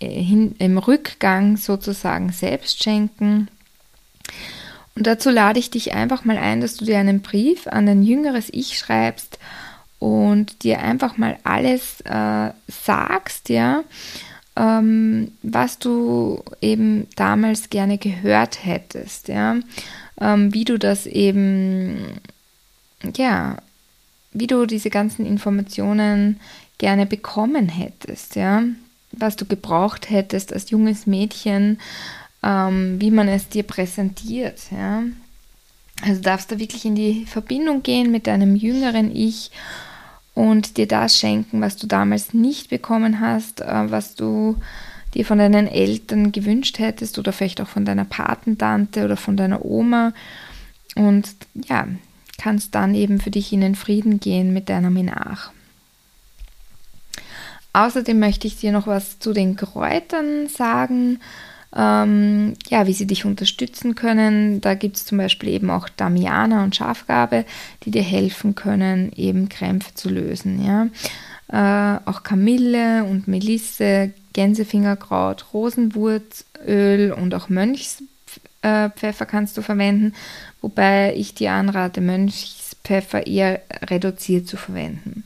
[0.00, 3.48] im Rückgang sozusagen selbst schenken.
[4.94, 8.02] Und dazu lade ich dich einfach mal ein, dass du dir einen Brief an dein
[8.02, 9.38] jüngeres Ich schreibst
[9.98, 13.84] und dir einfach mal alles äh, sagst, ja,
[14.56, 19.56] ähm, was du eben damals gerne gehört hättest, ja,
[20.20, 22.20] ähm, wie du das eben,
[23.16, 23.58] ja,
[24.32, 26.40] wie du diese ganzen Informationen
[26.78, 28.62] gerne bekommen hättest, ja,
[29.12, 31.78] was du gebraucht hättest als junges Mädchen,
[32.42, 35.02] ähm, wie man es dir präsentiert, ja.
[36.02, 39.50] Also darfst du wirklich in die Verbindung gehen mit deinem jüngeren Ich
[40.34, 44.56] und dir das schenken, was du damals nicht bekommen hast, äh, was du
[45.14, 49.64] dir von deinen Eltern gewünscht hättest oder vielleicht auch von deiner Patentante oder von deiner
[49.64, 50.12] Oma.
[50.94, 51.86] Und ja,
[52.38, 55.52] kannst dann eben für dich in den Frieden gehen mit deiner Menach.
[57.72, 61.20] Außerdem möchte ich dir noch was zu den Kräutern sagen
[61.74, 64.60] ähm, ja, wie sie dich unterstützen können.
[64.60, 67.44] Da gibt es zum Beispiel eben auch Damiana und Schafgabe,
[67.84, 70.64] die dir helfen können, eben Krämpfe zu lösen.
[70.64, 70.88] Ja.
[71.52, 80.14] äh, auch Kamille und Melisse, Gänsefingerkraut, Rosenwurzöl und auch Mönchspfeffer kannst du verwenden,
[80.60, 85.24] wobei ich dir anrate, Mönchspfeffer eher reduziert zu verwenden.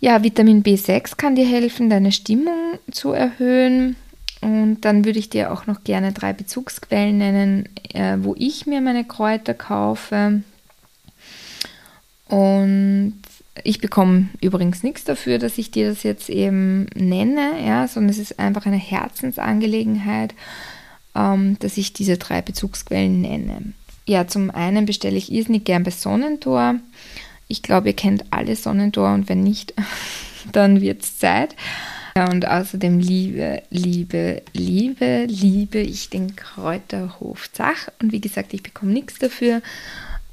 [0.00, 3.96] Ja, Vitamin B6 kann dir helfen, deine Stimmung zu erhöhen.
[4.40, 8.80] Und dann würde ich dir auch noch gerne drei Bezugsquellen nennen, äh, wo ich mir
[8.80, 10.42] meine Kräuter kaufe.
[12.28, 13.14] Und
[13.64, 18.18] ich bekomme übrigens nichts dafür, dass ich dir das jetzt eben nenne, ja, sondern es
[18.18, 20.34] ist einfach eine Herzensangelegenheit,
[21.16, 23.72] ähm, dass ich diese drei Bezugsquellen nenne.
[24.06, 26.76] Ja, zum einen bestelle ich irrsinnig gern bei Sonnentor.
[27.48, 29.74] Ich glaube, ihr kennt alle Sonnentor und wenn nicht,
[30.52, 31.56] dann wird es Zeit.
[32.30, 37.88] Und außerdem liebe, liebe, liebe, liebe ich den Kräuterhof Zach.
[38.02, 39.62] Und wie gesagt, ich bekomme nichts dafür.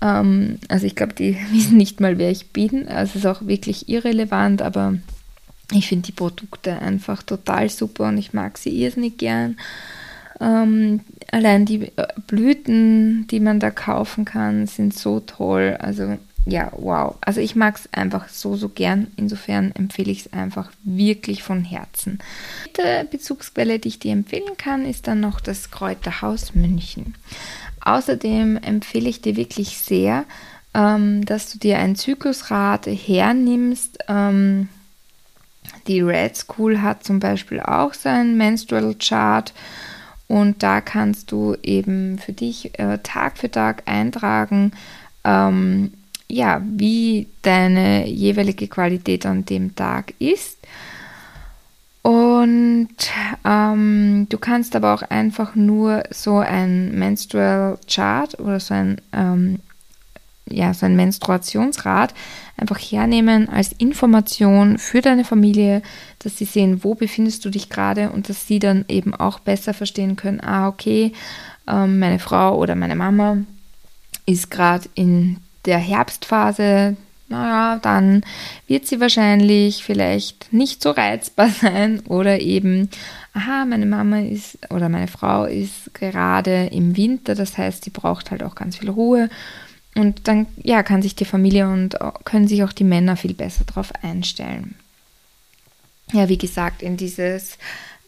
[0.01, 2.87] Ähm, also ich glaube, die wissen nicht mal, wer ich bin.
[2.87, 4.95] Also es ist auch wirklich irrelevant, aber
[5.71, 9.57] ich finde die Produkte einfach total super und ich mag sie irrsinnig gern.
[10.39, 11.01] Ähm,
[11.31, 15.77] allein die äh, Blüten, die man da kaufen kann, sind so toll.
[15.79, 17.15] Also ja, wow.
[17.21, 19.07] Also ich mag es einfach so, so gern.
[19.17, 22.19] Insofern empfehle ich es einfach wirklich von Herzen.
[22.77, 27.15] Die Bezugsquelle, die ich dir empfehlen kann, ist dann noch das Kräuterhaus München.
[27.81, 30.25] Außerdem empfehle ich dir wirklich sehr,
[30.75, 33.97] ähm, dass du dir ein Zyklusrad hernimmst.
[34.07, 34.69] Ähm,
[35.87, 39.51] die Red School hat zum Beispiel auch so einen Menstrual Chart.
[40.27, 44.71] Und da kannst du eben für dich äh, Tag für Tag eintragen,
[45.23, 45.93] ähm,
[46.27, 50.57] ja, wie deine jeweilige Qualität an dem Tag ist.
[52.01, 52.89] Und
[53.43, 59.59] ähm, du kannst aber auch einfach nur so ein Menstrual Chart oder so ein, ähm,
[60.47, 62.13] ja, so ein Menstruationsrad
[62.57, 65.81] einfach hernehmen als Information für deine Familie,
[66.19, 69.73] dass sie sehen, wo befindest du dich gerade und dass sie dann eben auch besser
[69.73, 71.11] verstehen können, ah, okay,
[71.67, 73.37] ähm, meine Frau oder meine Mama
[74.27, 76.95] ist gerade in der Herbstphase,
[77.27, 78.21] naja, dann
[78.67, 82.89] wird sie wahrscheinlich vielleicht nicht so reizbar sein oder eben,
[83.33, 88.31] aha, meine Mama ist oder meine Frau ist gerade im Winter, das heißt, sie braucht
[88.31, 89.29] halt auch ganz viel Ruhe.
[89.97, 93.63] Und dann, ja, kann sich die Familie und können sich auch die Männer viel besser
[93.63, 94.75] darauf einstellen.
[96.11, 97.57] Ja, wie gesagt, in dieses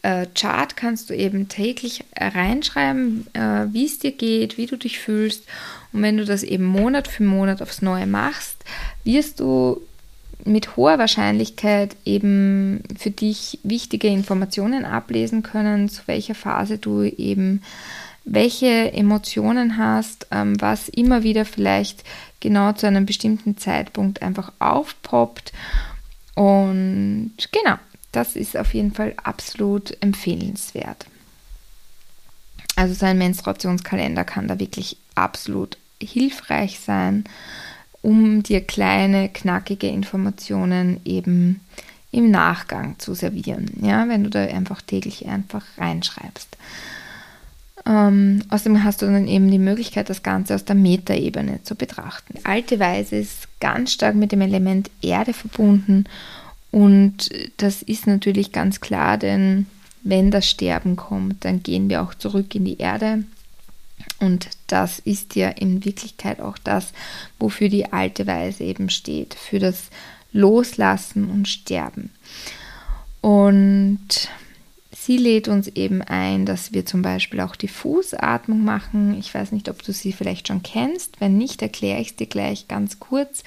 [0.02, 4.98] äh, Chart kannst du eben täglich reinschreiben, äh, wie es dir geht, wie du dich
[4.98, 5.44] fühlst
[5.92, 8.64] und wenn du das eben Monat für Monat aufs Neue machst,
[9.04, 9.80] wirst du
[10.44, 17.62] mit hoher Wahrscheinlichkeit eben für dich wichtige Informationen ablesen können, zu welcher Phase du eben
[18.24, 22.04] welche Emotionen hast, ähm, was immer wieder vielleicht
[22.40, 25.52] genau zu einem bestimmten Zeitpunkt einfach aufpoppt.
[26.34, 27.76] Und genau,
[28.12, 31.06] das ist auf jeden Fall absolut empfehlenswert.
[32.76, 37.24] Also so ein Menstruationskalender kann da wirklich absolut hilfreich sein,
[38.02, 41.60] um dir kleine, knackige Informationen eben
[42.10, 43.70] im Nachgang zu servieren.
[43.82, 46.56] Ja, wenn du da einfach täglich einfach reinschreibst.
[47.86, 52.34] Ähm, außerdem hast du dann eben die Möglichkeit, das Ganze aus der Metaebene zu betrachten.
[52.38, 56.04] Die alte Weise ist ganz stark mit dem Element Erde verbunden
[56.70, 59.66] und das ist natürlich ganz klar, denn
[60.02, 63.24] wenn das Sterben kommt, dann gehen wir auch zurück in die Erde.
[64.20, 66.92] Und das ist ja in Wirklichkeit auch das,
[67.38, 69.90] wofür die alte Weise eben steht, für das
[70.32, 72.10] Loslassen und Sterben.
[73.20, 74.28] Und
[74.94, 79.16] sie lädt uns eben ein, dass wir zum Beispiel auch die Fußatmung machen.
[79.18, 81.20] Ich weiß nicht, ob du sie vielleicht schon kennst.
[81.20, 83.42] Wenn nicht, erkläre ich es dir gleich ganz kurz.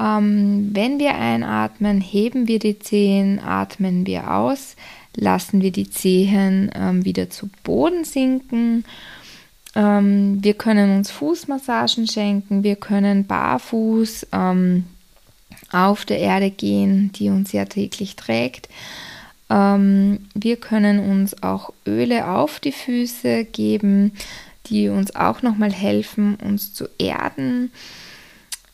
[0.00, 4.76] Ähm, wenn wir einatmen, heben wir die Zehen, atmen wir aus,
[5.14, 8.84] lassen wir die Zehen ähm, wieder zu Boden sinken.
[9.74, 14.84] Ähm, wir können uns Fußmassagen schenken, wir können barfuß ähm,
[15.70, 18.68] auf der Erde gehen, die uns ja täglich trägt.
[19.48, 24.12] Ähm, wir können uns auch Öle auf die Füße geben,
[24.66, 27.72] die uns auch nochmal helfen, uns zu erden.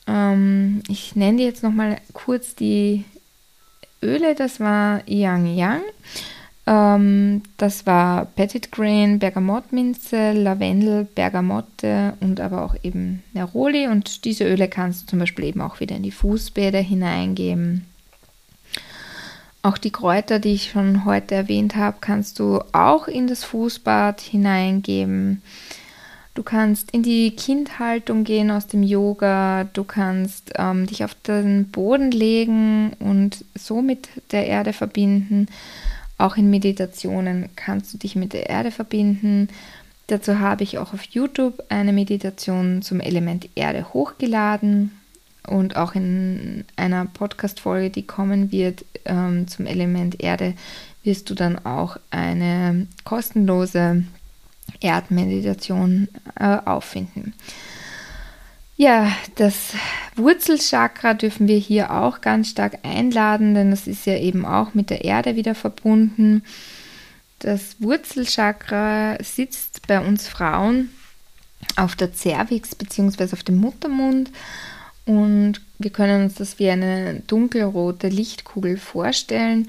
[0.07, 3.05] Ähm, ich nenne jetzt nochmal kurz die
[4.03, 5.83] Öle, das war Yang Yang.
[6.69, 13.87] Ähm, das war Petit Grain, Bergamottminze, Lavendel, Bergamotte und aber auch eben Neroli.
[13.89, 17.87] Und diese Öle kannst du zum Beispiel eben auch wieder in die Fußbäder hineingeben.
[19.63, 24.21] Auch die Kräuter, die ich schon heute erwähnt habe, kannst du auch in das Fußbad
[24.21, 25.43] hineingeben.
[26.35, 29.65] Du kannst in die Kindhaltung gehen aus dem Yoga.
[29.73, 35.49] Du kannst ähm, dich auf den Boden legen und so mit der Erde verbinden.
[36.19, 39.49] Auch in Meditationen kannst du dich mit der Erde verbinden.
[40.09, 44.91] Dazu habe ich auch auf YouTube eine Meditation zum Element Erde hochgeladen
[45.47, 50.55] und auch in einer Podcast-Folge, die kommen wird ähm, zum Element Erde,
[51.05, 54.05] wirst du dann auch eine kostenlose
[54.81, 56.09] Erdmeditation
[56.39, 57.35] äh, auffinden.
[58.81, 59.73] Ja, das
[60.15, 64.89] Wurzelchakra dürfen wir hier auch ganz stark einladen, denn das ist ja eben auch mit
[64.89, 66.45] der Erde wieder verbunden.
[67.41, 70.91] Das Wurzelchakra sitzt bei uns Frauen
[71.75, 73.33] auf der Cervix bzw.
[73.33, 74.31] auf dem Muttermund
[75.07, 79.69] und wir können uns das wie eine dunkelrote Lichtkugel vorstellen.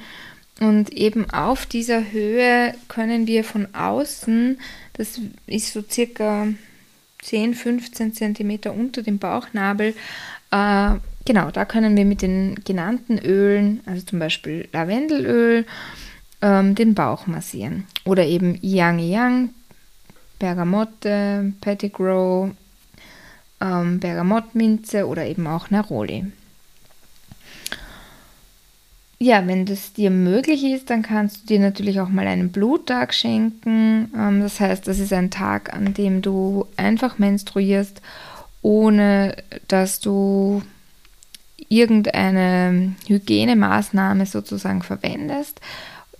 [0.59, 4.59] Und eben auf dieser Höhe können wir von außen,
[4.93, 6.49] das ist so circa
[7.21, 9.93] 10, 15 Zentimeter unter dem Bauchnabel,
[10.51, 10.91] äh,
[11.25, 15.65] genau, da können wir mit den genannten Ölen, also zum Beispiel Lavendelöl,
[16.41, 17.85] ähm, den Bauch massieren.
[18.05, 19.49] Oder eben Yang Yang,
[20.39, 22.51] Bergamotte, Pettigrew,
[23.61, 26.31] ähm, Bergamottminze oder eben auch Neroli.
[29.21, 33.13] Ja, wenn das dir möglich ist, dann kannst du dir natürlich auch mal einen Bluttag
[33.13, 34.09] schenken.
[34.17, 38.01] Ähm, das heißt, das ist ein Tag, an dem du einfach menstruierst,
[38.61, 39.35] ohne
[39.67, 40.63] dass du
[41.67, 45.59] irgendeine Hygienemaßnahme sozusagen verwendest.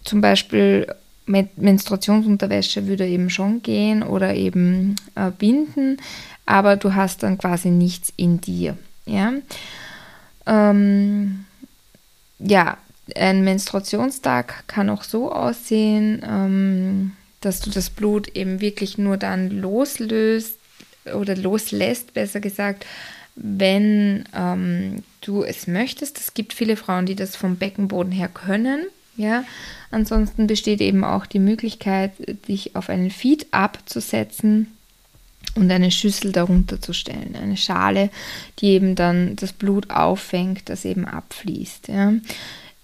[0.04, 0.86] Zum Beispiel
[1.26, 5.98] Menstruationsunterwäsche würde eben schon gehen oder eben äh, Binden,
[6.46, 8.78] aber du hast dann quasi nichts in dir.
[9.06, 9.34] Ja,
[10.46, 11.46] ähm,
[12.40, 12.78] ja
[13.16, 19.50] ein Menstruationstag kann auch so aussehen, ähm, dass du das Blut eben wirklich nur dann
[19.50, 20.58] loslöst
[21.14, 22.86] oder loslässt, besser gesagt,
[23.36, 26.20] wenn ähm, du es möchtest.
[26.20, 28.86] Es gibt viele Frauen, die das vom Beckenboden her können.
[29.16, 29.44] Ja,
[29.92, 32.14] ansonsten besteht eben auch die Möglichkeit,
[32.48, 34.68] dich auf einen Feed abzusetzen
[35.56, 38.12] und eine Schüssel darunter zu stellen, eine Schale,
[38.60, 41.90] die eben dann das Blut auffängt, das eben abfließt.
[41.90, 42.14] Ja.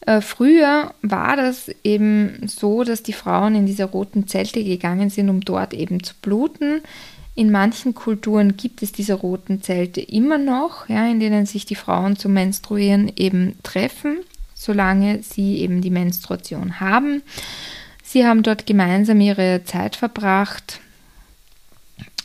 [0.05, 5.29] Äh, früher war das eben so, dass die Frauen in diese roten Zelte gegangen sind,
[5.29, 6.81] um dort eben zu bluten.
[7.33, 11.75] In manchen Kulturen gibt es diese roten Zelte immer noch, ja, in denen sich die
[11.75, 14.19] Frauen zum Menstruieren eben treffen,
[14.53, 17.23] solange sie eben die Menstruation haben.
[18.03, 20.79] Sie haben dort gemeinsam ihre Zeit verbracht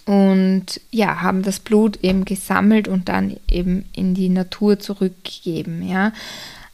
[0.04, 6.12] und ja, haben das Blut eben gesammelt und dann eben in die Natur zurückgegeben, ja.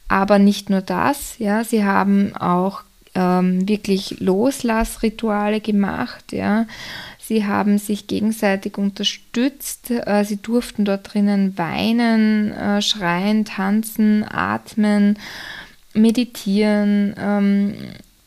[0.09, 2.83] Aber nicht nur das, ja, sie haben auch
[3.15, 6.67] ähm, wirklich Loslassrituale gemacht, ja.
[7.19, 9.91] Sie haben sich gegenseitig unterstützt.
[9.91, 15.19] Äh, sie durften dort drinnen weinen, äh, schreien, tanzen, atmen,
[15.93, 17.75] meditieren, ähm,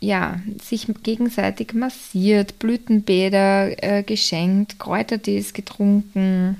[0.01, 6.57] ja, sich gegenseitig massiert, Blütenbäder äh, geschenkt, Kräutertees getrunken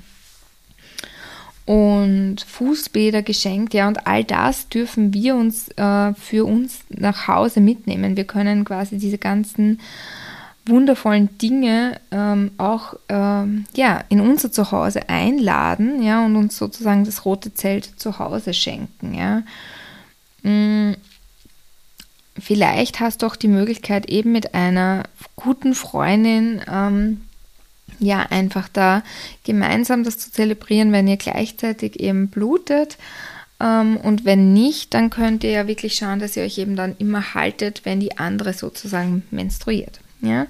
[1.70, 7.60] und Fußbäder geschenkt, ja, und all das dürfen wir uns äh, für uns nach Hause
[7.60, 8.16] mitnehmen.
[8.16, 9.80] Wir können quasi diese ganzen
[10.66, 17.24] wundervollen Dinge ähm, auch ähm, ja, in unser Zuhause einladen, ja, und uns sozusagen das
[17.24, 19.44] rote Zelt zu Hause schenken, ja.
[20.42, 20.96] Mm,
[22.36, 25.04] vielleicht hast du auch die Möglichkeit, eben mit einer
[25.36, 27.20] guten Freundin ähm,
[28.00, 29.02] ja, einfach da
[29.44, 32.98] gemeinsam das zu zelebrieren, wenn ihr gleichzeitig eben blutet.
[33.60, 36.96] Ähm, und wenn nicht, dann könnt ihr ja wirklich schauen, dass ihr euch eben dann
[36.98, 40.00] immer haltet, wenn die andere sozusagen menstruiert.
[40.22, 40.46] Ja?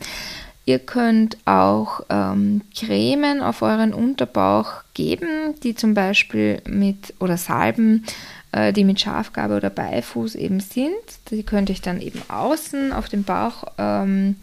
[0.65, 8.05] Ihr könnt auch ähm, Cremen auf euren Unterbauch geben, die zum Beispiel mit oder Salben,
[8.53, 10.95] äh, die mit Schafgabe oder Beifuß eben sind.
[11.31, 14.37] Die könnt ihr dann eben außen auf dem Bauch ähm,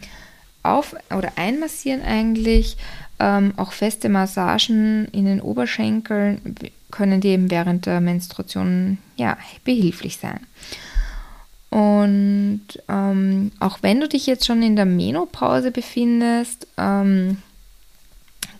[0.74, 2.76] auf oder einmassieren eigentlich.
[3.20, 6.56] Ähm, auch feste Massagen in den Oberschenkeln
[6.90, 10.40] können die eben während der Menstruation ja, behilflich sein.
[11.70, 17.38] Und ähm, auch wenn du dich jetzt schon in der Menopause befindest, ähm,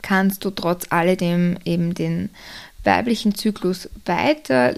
[0.03, 2.31] kannst du trotz alledem eben den
[2.85, 4.75] weiblichen Zyklus weiter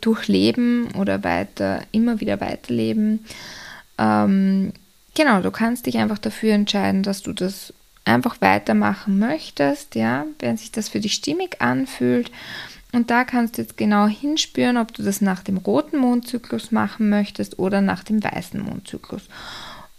[0.00, 3.24] durchleben oder weiter, immer wieder weiterleben.
[3.98, 4.72] Ähm,
[5.20, 10.56] genau, du kannst dich einfach dafür entscheiden, dass du das einfach weitermachen möchtest, ja, wenn
[10.56, 12.30] sich das für dich stimmig anfühlt.
[12.92, 17.10] Und da kannst du jetzt genau hinspüren, ob du das nach dem roten Mondzyklus machen
[17.10, 19.22] möchtest oder nach dem weißen Mondzyklus.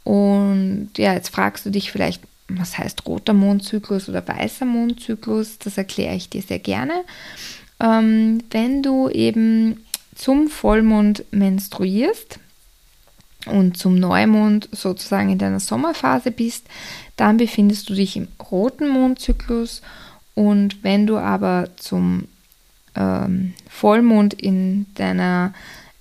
[0.03, 5.78] Und ja, jetzt fragst du dich vielleicht, was heißt roter Mondzyklus oder weißer Mondzyklus, das
[5.78, 7.05] erkläre ich dir sehr gerne.
[7.80, 12.39] Ähm, wenn du eben zum Vollmond menstruierst
[13.45, 16.67] und zum Neumond sozusagen in deiner Sommerphase bist,
[17.15, 19.81] dann befindest du dich im roten Mondzyklus
[20.33, 22.27] und wenn du aber zum
[22.95, 25.53] ähm, Vollmond in deiner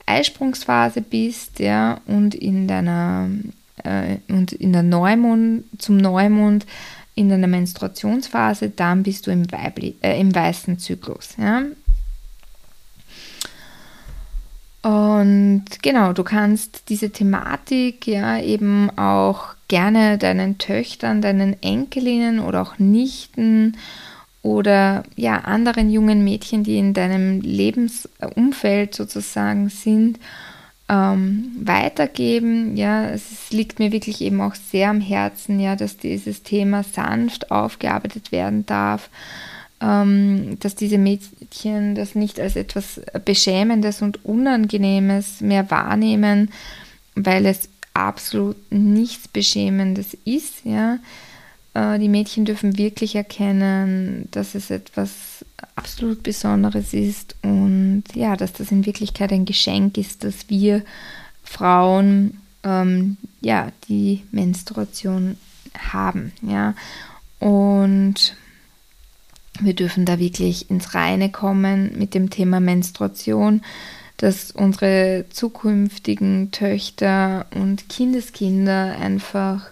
[0.06, 3.28] Eisprungsphase bist, ja, und in deiner
[3.84, 6.66] äh, und in der Neumond zum Neumond
[7.14, 11.62] in deiner Menstruationsphase, dann bist du im, Weibli äh, im weißen Zyklus, ja.
[14.82, 22.62] Und genau, du kannst diese Thematik ja eben auch gerne deinen Töchtern, deinen Enkelinnen oder
[22.62, 23.76] auch Nichten
[24.42, 30.18] oder ja anderen jungen Mädchen, die in deinem Lebensumfeld sozusagen sind,
[30.88, 32.76] ähm, weitergeben.
[32.76, 37.50] Ja, es liegt mir wirklich eben auch sehr am Herzen, ja, dass dieses Thema sanft
[37.50, 39.10] aufgearbeitet werden darf,
[39.80, 46.50] dass diese Mädchen das nicht als etwas Beschämendes und Unangenehmes mehr wahrnehmen,
[47.14, 50.98] weil es absolut nichts Beschämendes ist, ja.
[51.74, 55.44] Äh, die Mädchen dürfen wirklich erkennen, dass es etwas
[55.76, 60.82] absolut Besonderes ist und ja, dass das in Wirklichkeit ein Geschenk ist, dass wir
[61.42, 65.36] Frauen ähm, ja die Menstruation
[65.78, 66.74] haben, ja.
[67.38, 68.36] Und
[69.60, 73.62] wir dürfen da wirklich ins Reine kommen mit dem Thema Menstruation,
[74.16, 79.70] dass unsere zukünftigen Töchter und Kindeskinder einfach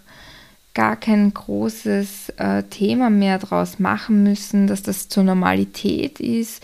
[0.74, 6.62] gar kein großes äh, Thema mehr daraus machen müssen, dass das zur Normalität ist.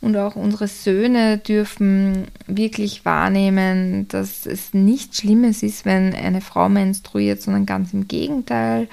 [0.00, 6.68] Und auch unsere Söhne dürfen wirklich wahrnehmen, dass es nichts Schlimmes ist, wenn eine Frau
[6.68, 8.88] menstruiert, sondern ganz im Gegenteil,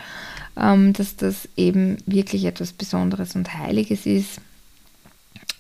[0.56, 4.39] dass das eben wirklich etwas Besonderes und Heiliges ist.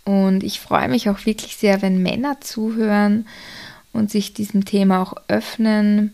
[0.05, 3.25] Und ich freue mich auch wirklich sehr, wenn Männer zuhören
[3.93, 6.13] und sich diesem Thema auch öffnen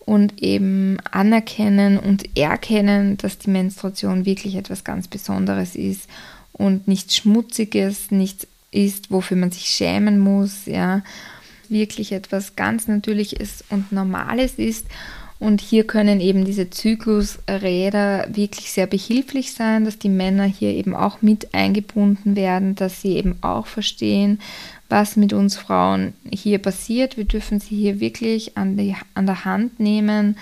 [0.00, 6.08] und eben anerkennen und erkennen, dass die Menstruation wirklich etwas ganz Besonderes ist
[6.52, 11.02] und nichts Schmutziges, nichts ist, wofür man sich schämen muss, ja,
[11.68, 14.86] wirklich etwas ganz Natürliches und Normales ist.
[15.40, 20.96] Und hier können eben diese Zyklusräder wirklich sehr behilflich sein, dass die Männer hier eben
[20.96, 24.40] auch mit eingebunden werden, dass sie eben auch verstehen,
[24.88, 27.16] was mit uns Frauen hier passiert.
[27.16, 30.36] Wir dürfen sie hier wirklich an, die, an der Hand nehmen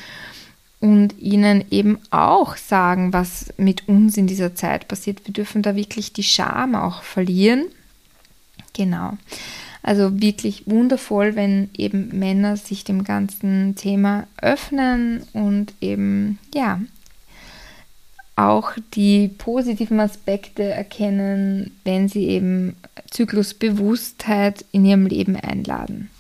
[0.81, 5.27] und ihnen eben auch sagen, was mit uns in dieser Zeit passiert.
[5.27, 7.67] Wir dürfen da wirklich die Scham auch verlieren.
[8.73, 9.19] Genau.
[9.87, 16.81] Also wirklich wundervoll, wenn eben Männer sich dem ganzen Thema öffnen und eben ja
[18.35, 22.75] auch die positiven Aspekte erkennen, wenn sie eben
[23.13, 26.11] Zyklusbewusstheit in ihrem Leben einladen.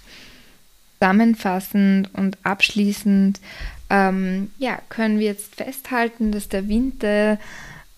[1.00, 3.40] Zusammenfassend und abschließend
[3.90, 7.36] ähm, ja, können wir jetzt festhalten, dass der Winter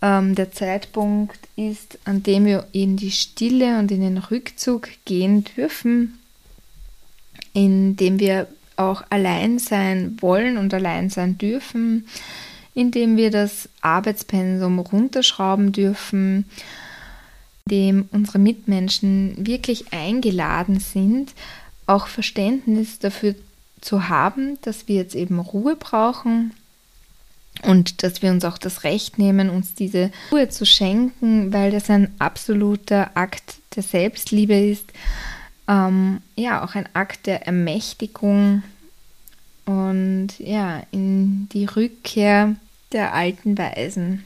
[0.00, 5.44] ähm, der Zeitpunkt ist, an dem wir in die Stille und in den Rückzug gehen
[5.56, 6.18] dürfen,
[7.52, 8.46] in dem wir
[8.76, 12.06] auch allein sein wollen und allein sein dürfen,
[12.74, 16.44] indem wir das Arbeitspensum runterschrauben dürfen,
[17.66, 21.32] indem unsere Mitmenschen wirklich eingeladen sind,
[21.86, 23.34] auch Verständnis dafür
[23.80, 26.52] zu haben, dass wir jetzt eben Ruhe brauchen
[27.62, 31.90] und dass wir uns auch das Recht nehmen, uns diese Ruhe zu schenken, weil das
[31.90, 34.92] ein absoluter Akt der Selbstliebe ist,
[35.68, 38.62] ähm, ja, auch ein Akt der Ermächtigung
[39.66, 42.56] und ja, in die Rückkehr
[42.92, 44.24] der alten Weisen.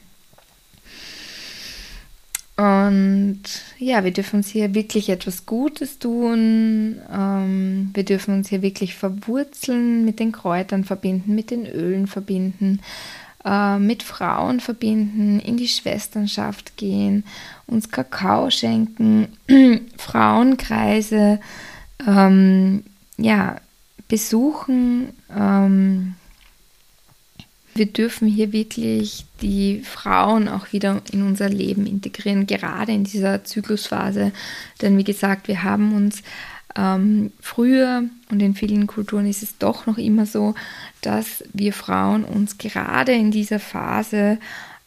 [2.57, 3.43] Und
[3.79, 7.01] ja, wir dürfen uns hier wirklich etwas Gutes tun.
[7.13, 12.81] Ähm, wir dürfen uns hier wirklich verwurzeln, mit den Kräutern verbinden, mit den Ölen verbinden,
[13.45, 17.25] äh, mit Frauen verbinden, in die Schwesternschaft gehen,
[17.67, 19.29] uns Kakao schenken,
[19.97, 21.41] Frauenkreise
[22.07, 22.85] ähm,
[23.17, 23.57] ja,
[24.09, 25.13] besuchen.
[25.35, 26.15] Ähm,
[27.75, 33.45] wir dürfen hier wirklich die Frauen auch wieder in unser Leben integrieren, gerade in dieser
[33.45, 34.33] Zyklusphase.
[34.83, 36.23] Denn wie gesagt, wir haben uns
[36.77, 40.55] ähm, früher und in vielen Kulturen ist es doch noch immer so,
[41.01, 44.39] dass wir Frauen uns gerade in dieser Phase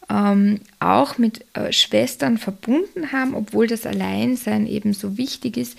[0.10, 5.78] ähm, auch mit äh, Schwestern verbunden haben, obwohl das Alleinsein eben so wichtig ist.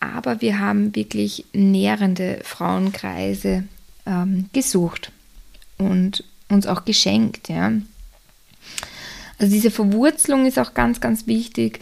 [0.00, 3.64] Aber wir haben wirklich nährende Frauenkreise
[4.06, 5.12] ähm, gesucht
[5.78, 7.48] und uns auch geschenkt.
[7.48, 7.72] Ja.
[9.38, 11.80] Also diese Verwurzelung ist auch ganz, ganz wichtig.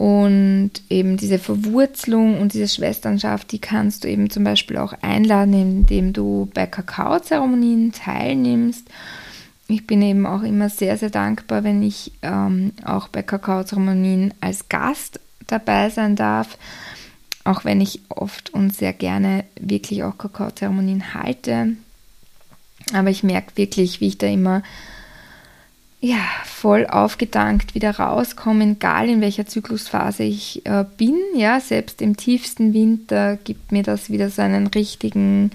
[0.00, 5.52] Und eben diese Verwurzelung und diese Schwesternschaft, die kannst du eben zum Beispiel auch einladen,
[5.52, 8.88] indem du bei Kakaozeremonien teilnimmst.
[9.68, 14.70] Ich bin eben auch immer sehr, sehr dankbar, wenn ich ähm, auch bei Kakaozeremonien als
[14.70, 16.56] Gast dabei sein darf.
[17.44, 21.76] Auch wenn ich oft und sehr gerne wirklich auch Kakaozeremonien halte.
[22.94, 24.62] Aber ich merke wirklich, wie ich da immer
[26.00, 31.18] ja, voll aufgedankt wieder rauskommen, egal in welcher Zyklusphase ich äh, bin.
[31.36, 35.50] Ja, selbst im tiefsten Winter gibt mir das wieder so einen richtigen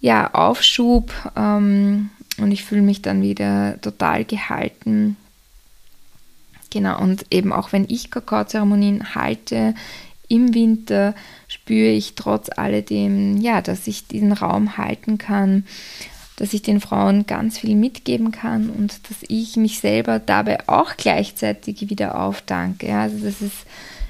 [0.00, 5.16] ja, Aufschub ähm, und ich fühle mich dann wieder total gehalten.
[6.68, 9.74] Genau, und eben auch wenn ich Kakaozeremonien halte
[10.28, 11.14] im Winter,
[11.48, 15.64] spüre ich trotz alledem, ja, dass ich diesen Raum halten kann
[16.42, 20.96] dass ich den Frauen ganz viel mitgeben kann und dass ich mich selber dabei auch
[20.96, 22.88] gleichzeitig wieder aufdanke.
[22.88, 23.58] Ja, also das ist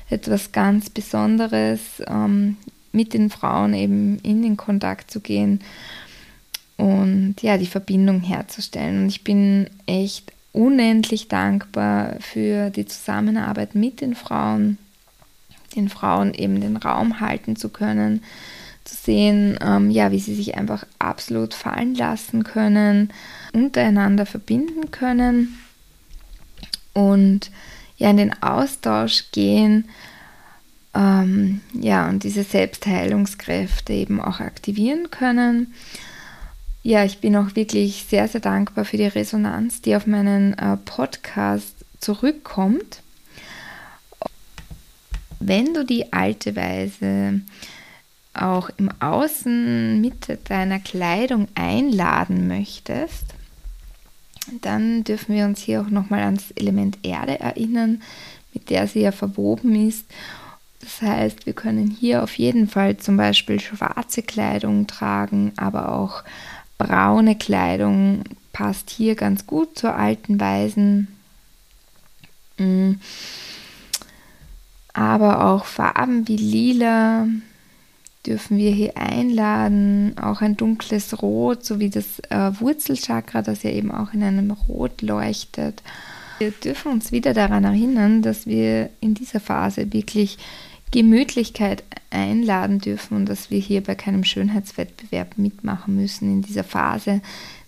[0.09, 2.57] etwas ganz Besonderes, ähm,
[2.91, 5.61] mit den Frauen eben in den Kontakt zu gehen
[6.78, 9.03] und ja, die Verbindung herzustellen.
[9.03, 14.78] Und ich bin echt unendlich dankbar für die Zusammenarbeit mit den Frauen,
[15.76, 18.22] den Frauen eben den Raum halten zu können,
[18.85, 23.12] zu sehen, ähm, ja, wie sie sich einfach absolut fallen lassen können,
[23.53, 25.59] untereinander verbinden können
[26.93, 27.51] und
[27.97, 29.89] ja in den Austausch gehen,
[30.95, 35.72] ähm, ja, und diese Selbstheilungskräfte eben auch aktivieren können.
[36.83, 40.76] Ja, ich bin auch wirklich sehr, sehr dankbar für die Resonanz, die auf meinen äh,
[40.76, 43.03] Podcast zurückkommt.
[45.39, 47.41] Wenn du die alte Weise
[48.35, 53.24] auch im Außen mit deiner Kleidung einladen möchtest,
[54.61, 58.03] dann dürfen wir uns hier auch nochmal ans Element Erde erinnern,
[58.53, 60.07] mit der sie ja verwoben ist.
[60.80, 66.24] Das heißt, wir können hier auf jeden Fall zum Beispiel schwarze Kleidung tragen, aber auch
[66.76, 71.09] braune Kleidung passt hier ganz gut zur alten Weisen.
[72.59, 72.95] Mm.
[74.93, 77.26] Aber auch Farben wie lila,
[78.27, 83.91] dürfen wir hier einladen, auch ein dunkles Rot, sowie das äh, Wurzelchakra, das ja eben
[83.91, 85.83] auch in einem Rot leuchtet.
[86.39, 90.39] Wir dürfen uns wieder daran erinnern, dass wir in dieser Phase wirklich
[90.93, 97.23] Gemütlichkeit einladen dürfen und dass wir hier bei keinem Schönheitswettbewerb mitmachen müssen in dieser Phase.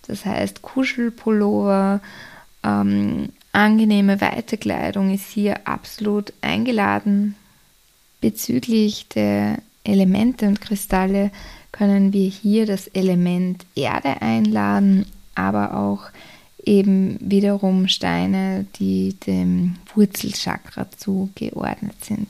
[0.07, 2.01] Das heißt, Kuschelpullover,
[2.63, 7.35] ähm, angenehme weite Kleidung ist hier absolut eingeladen.
[8.21, 11.31] Bezüglich der Elemente und Kristalle
[11.71, 15.05] können wir hier das Element Erde einladen,
[15.35, 16.09] aber auch
[16.63, 22.27] eben wiederum Steine, die dem Wurzelchakra zugeordnet sind.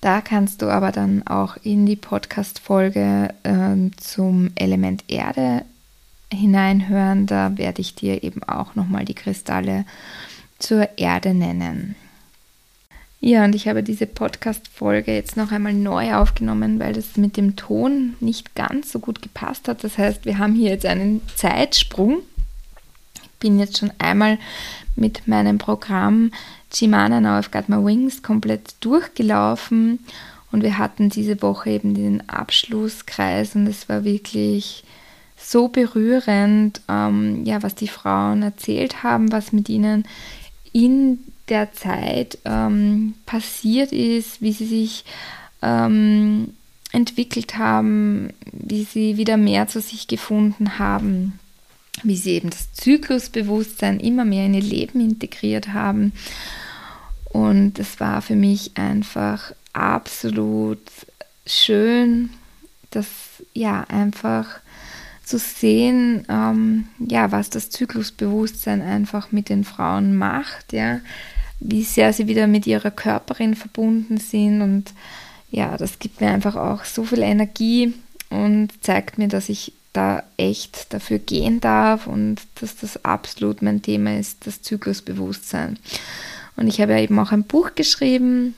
[0.00, 5.64] Da kannst du aber dann auch in die Podcast-Folge äh, zum Element Erde
[6.32, 7.26] hineinhören.
[7.26, 9.84] Da werde ich dir eben auch nochmal die Kristalle
[10.58, 11.96] zur Erde nennen.
[13.22, 17.54] Ja, und ich habe diese Podcast-Folge jetzt noch einmal neu aufgenommen, weil das mit dem
[17.54, 19.84] Ton nicht ganz so gut gepasst hat.
[19.84, 22.20] Das heißt, wir haben hier jetzt einen Zeitsprung.
[23.22, 24.38] Ich bin jetzt schon einmal
[24.96, 26.32] mit meinem Programm
[26.72, 29.98] Chimana Now I've Got My Wings komplett durchgelaufen
[30.50, 34.84] und wir hatten diese Woche eben den Abschlusskreis und es war wirklich
[35.36, 40.04] so berührend, ähm, ja, was die Frauen erzählt haben, was mit ihnen
[40.72, 41.18] in
[41.50, 45.04] der Zeit ähm, passiert ist, wie sie sich
[45.62, 46.54] ähm,
[46.92, 51.38] entwickelt haben, wie sie wieder mehr zu sich gefunden haben,
[52.02, 56.12] wie sie eben das Zyklusbewusstsein immer mehr in ihr Leben integriert haben.
[57.24, 60.80] Und es war für mich einfach absolut
[61.46, 62.30] schön,
[62.90, 63.06] das
[63.54, 64.60] ja einfach
[65.24, 70.98] zu sehen, ähm, ja, was das Zyklusbewusstsein einfach mit den Frauen macht, ja,
[71.60, 74.62] wie sehr sie wieder mit ihrer Körperin verbunden sind.
[74.62, 74.92] Und
[75.50, 77.92] ja, das gibt mir einfach auch so viel Energie
[78.30, 83.82] und zeigt mir, dass ich da echt dafür gehen darf und dass das absolut mein
[83.82, 85.78] Thema ist, das Zyklusbewusstsein.
[86.56, 88.54] Und ich habe ja eben auch ein Buch geschrieben,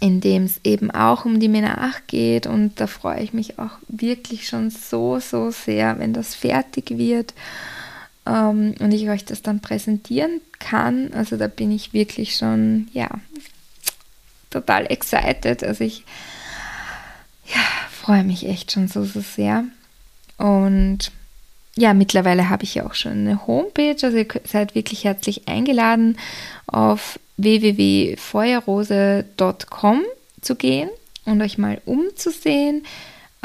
[0.00, 2.46] in dem es eben auch um die Menarche geht.
[2.46, 7.34] Und da freue ich mich auch wirklich schon so, so sehr, wenn das fertig wird
[8.26, 11.12] ähm, und ich euch das dann präsentieren kann.
[11.12, 13.08] Also da bin ich wirklich schon, ja,
[14.50, 15.62] total excited.
[15.62, 16.04] Also ich
[17.46, 17.60] ja,
[17.90, 19.64] freue mich echt schon so, so sehr.
[20.38, 21.12] Und
[21.76, 26.18] ja, mittlerweile habe ich ja auch schon eine Homepage, also ihr seid wirklich herzlich eingeladen,
[26.66, 30.02] auf www.feuerrose.com
[30.40, 30.88] zu gehen
[31.26, 32.86] und euch mal umzusehen.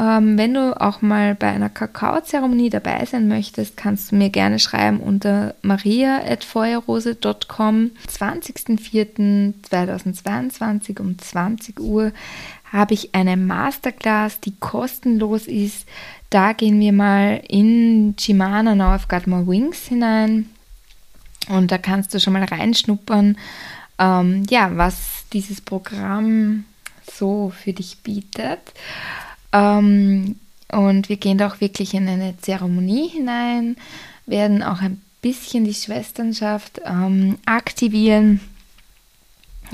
[0.01, 4.57] Ähm, wenn du auch mal bei einer Kakaozeremonie dabei sein möchtest, kannst du mir gerne
[4.57, 7.91] schreiben unter maria.feuerrose.com.
[8.07, 12.11] 20.04.2022 um 20 Uhr
[12.73, 15.85] habe ich eine Masterclass, die kostenlos ist.
[16.31, 20.49] Da gehen wir mal in Chimana Now I've Got My Wings hinein
[21.47, 23.37] und da kannst du schon mal reinschnuppern,
[23.99, 26.63] ähm, ja, was dieses Programm
[27.05, 28.61] so für dich bietet.
[29.53, 30.35] Ähm,
[30.71, 33.75] und wir gehen da auch wirklich in eine Zeremonie hinein,
[34.25, 38.39] werden auch ein bisschen die Schwesternschaft ähm, aktivieren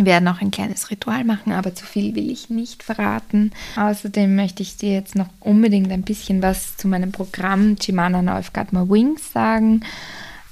[0.05, 3.51] werden auch ein kleines Ritual machen, aber zu viel will ich nicht verraten.
[3.75, 8.89] Außerdem möchte ich dir jetzt noch unbedingt ein bisschen was zu meinem Programm Chimana My
[8.89, 9.81] Wings sagen,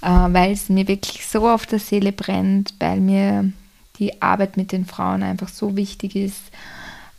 [0.02, 3.52] äh, weil es mir wirklich so auf der Seele brennt, weil mir
[4.00, 6.42] die Arbeit mit den Frauen einfach so wichtig ist.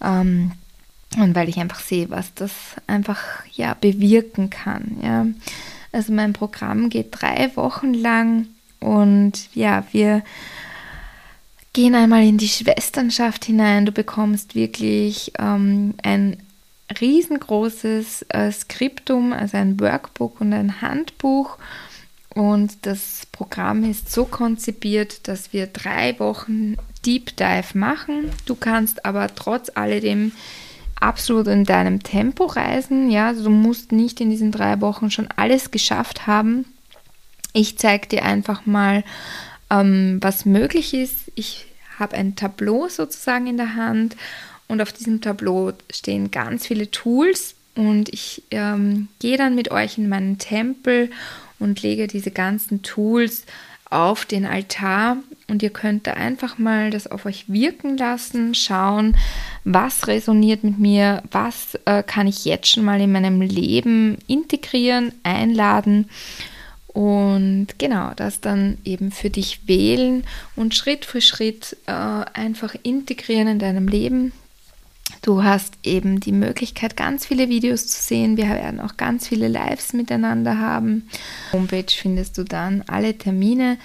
[0.02, 0.52] Ähm,
[1.16, 2.52] und weil ich einfach sehe, was das
[2.86, 4.98] einfach ja bewirken kann.
[5.02, 5.26] Ja.
[5.92, 8.46] Also mein Programm geht drei Wochen lang
[8.80, 10.22] und ja, wir
[11.72, 13.86] gehen einmal in die Schwesternschaft hinein.
[13.86, 16.36] Du bekommst wirklich ähm, ein
[17.00, 21.58] riesengroßes äh, Skriptum, also ein Workbook und ein Handbuch.
[22.34, 28.30] Und das Programm ist so konzipiert, dass wir drei Wochen Deep Dive machen.
[28.44, 30.32] Du kannst aber trotz alledem
[31.00, 33.10] absolut in deinem Tempo reisen.
[33.10, 36.64] Ja, also du musst nicht in diesen drei Wochen schon alles geschafft haben.
[37.52, 39.04] Ich zeige dir einfach mal,
[39.70, 41.32] ähm, was möglich ist.
[41.34, 41.66] Ich
[41.98, 44.16] habe ein Tableau sozusagen in der Hand
[44.68, 49.98] und auf diesem Tableau stehen ganz viele Tools und ich ähm, gehe dann mit euch
[49.98, 51.10] in meinen Tempel
[51.58, 53.44] und lege diese ganzen Tools
[53.90, 55.18] auf den Altar
[55.48, 59.16] und ihr könnt da einfach mal das auf euch wirken lassen, schauen,
[59.64, 65.12] was resoniert mit mir, was äh, kann ich jetzt schon mal in meinem Leben integrieren,
[65.22, 66.08] einladen
[66.96, 70.24] und genau, das dann eben für dich wählen
[70.56, 74.32] und Schritt für Schritt äh, einfach integrieren in deinem Leben.
[75.22, 78.36] Du hast eben die Möglichkeit, ganz viele Videos zu sehen.
[78.36, 81.08] Wir werden auch ganz viele Lives miteinander haben.
[81.52, 83.78] Homepage findest du dann alle Termine,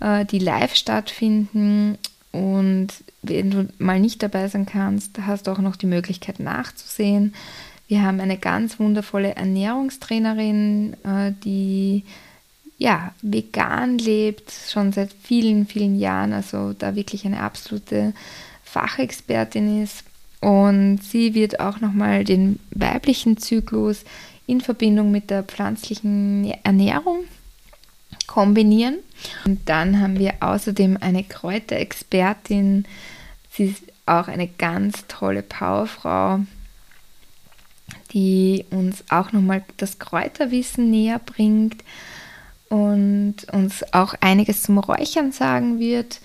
[0.00, 1.98] äh, die live stattfinden.
[2.32, 2.88] Und
[3.22, 7.34] wenn du mal nicht dabei sein kannst, hast du auch noch die Möglichkeit nachzusehen.
[7.88, 12.04] Wir haben eine ganz wundervolle Ernährungstrainerin, äh, die
[12.78, 18.14] ja, vegan lebt, schon seit vielen, vielen Jahren, also da wirklich eine absolute
[18.64, 20.04] Fachexpertin ist.
[20.40, 24.04] Und sie wird auch nochmal den weiblichen Zyklus
[24.46, 27.24] in Verbindung mit der pflanzlichen Ernährung
[28.26, 28.98] kombinieren.
[29.44, 32.86] Und dann haben wir außerdem eine Kräuterexpertin.
[33.50, 36.40] Sie ist auch eine ganz tolle Powerfrau,
[38.12, 41.84] die uns auch nochmal das Kräuterwissen näher bringt
[42.68, 46.20] und uns auch einiges zum Räuchern sagen wird.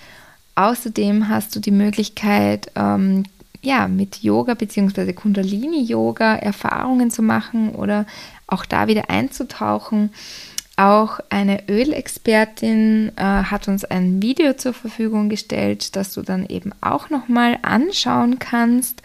[0.56, 3.26] Außerdem hast du die Möglichkeit, ähm,
[3.66, 5.14] ja, mit Yoga bzw.
[5.14, 8.06] Kundalini-Yoga Erfahrungen zu machen oder
[8.48, 10.12] auch da wieder einzutauchen.
[10.78, 16.74] Auch eine Ölexpertin äh, hat uns ein Video zur Verfügung gestellt, das du dann eben
[16.82, 19.02] auch nochmal anschauen kannst.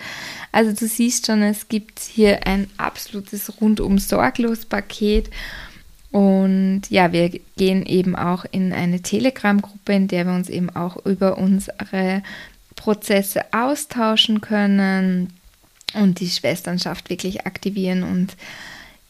[0.51, 5.31] Also du siehst schon, es gibt hier ein absolutes rundum sorglos Paket
[6.11, 11.05] und ja, wir gehen eben auch in eine Telegram-Gruppe, in der wir uns eben auch
[11.07, 12.23] über unsere
[12.81, 15.35] Prozesse austauschen können
[15.93, 18.37] und die Schwesternschaft wirklich aktivieren und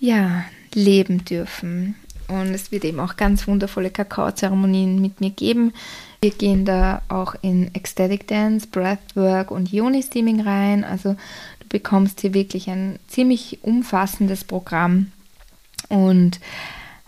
[0.00, 0.44] ja,
[0.74, 1.94] leben dürfen.
[2.26, 5.72] Und es wird eben auch ganz wundervolle Kakaozeremonien mit mir geben.
[6.20, 10.82] Wir gehen da auch in Ecstatic Dance, Breathwork und Yoni-Steaming rein.
[10.82, 11.14] Also
[11.60, 15.12] du bekommst hier wirklich ein ziemlich umfassendes Programm.
[15.88, 16.40] Und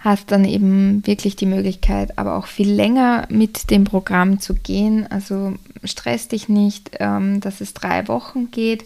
[0.02, 5.06] hast dann eben wirklich die Möglichkeit, aber auch viel länger mit dem Programm zu gehen.
[5.10, 8.84] Also stress dich nicht, ähm, dass es drei Wochen geht.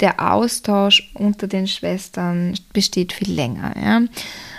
[0.00, 3.74] Der Austausch unter den Schwestern besteht viel länger.
[3.82, 4.02] Ja?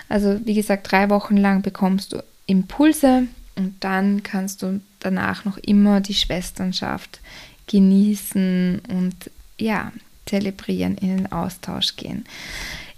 [0.10, 5.57] Also wie gesagt, drei Wochen lang bekommst du Impulse und dann kannst du danach noch
[5.60, 7.20] immer die Schwesternschaft
[7.68, 9.16] genießen und
[9.60, 9.91] ja,
[10.26, 12.26] zelebrieren, in den Austausch gehen.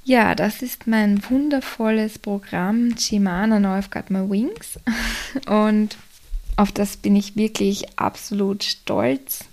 [0.04, 4.80] Ja, das ist mein wundervolles Programm Shimana Now I've Got My Wings
[5.48, 5.96] und
[6.56, 9.46] auf das bin ich wirklich absolut stolz.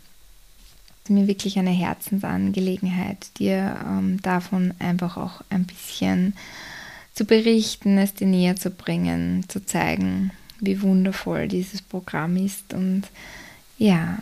[1.04, 6.34] Es ist mir wirklich eine Herzensangelegenheit, dir ähm, davon einfach auch ein bisschen
[7.14, 10.30] zu berichten, es dir näher zu bringen, zu zeigen,
[10.60, 13.02] wie wundervoll dieses Programm ist und
[13.76, 14.18] ja,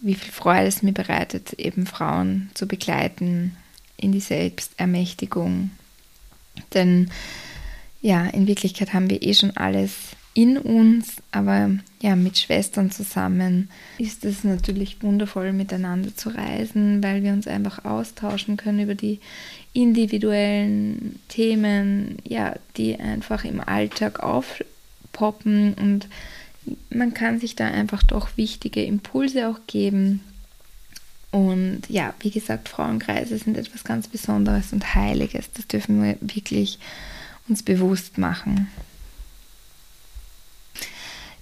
[0.00, 3.56] wie viel Freude es mir bereitet, eben Frauen zu begleiten
[4.02, 5.70] in die Selbstermächtigung.
[6.74, 7.10] Denn
[8.00, 9.92] ja, in Wirklichkeit haben wir eh schon alles
[10.34, 17.22] in uns, aber ja, mit Schwestern zusammen ist es natürlich wundervoll, miteinander zu reisen, weil
[17.22, 19.20] wir uns einfach austauschen können über die
[19.74, 26.08] individuellen Themen, ja, die einfach im Alltag aufpoppen und
[26.90, 30.20] man kann sich da einfach doch wichtige Impulse auch geben.
[31.32, 35.50] Und ja, wie gesagt, Frauenkreise sind etwas ganz Besonderes und Heiliges.
[35.52, 36.78] Das dürfen wir wirklich
[37.48, 38.68] uns bewusst machen.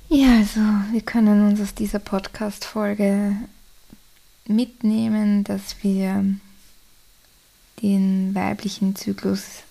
[0.09, 0.61] Ja, also
[0.93, 3.37] wir können uns aus dieser Podcast-Folge
[4.47, 6.25] mitnehmen, dass wir
[7.83, 9.63] den weiblichen Zyklus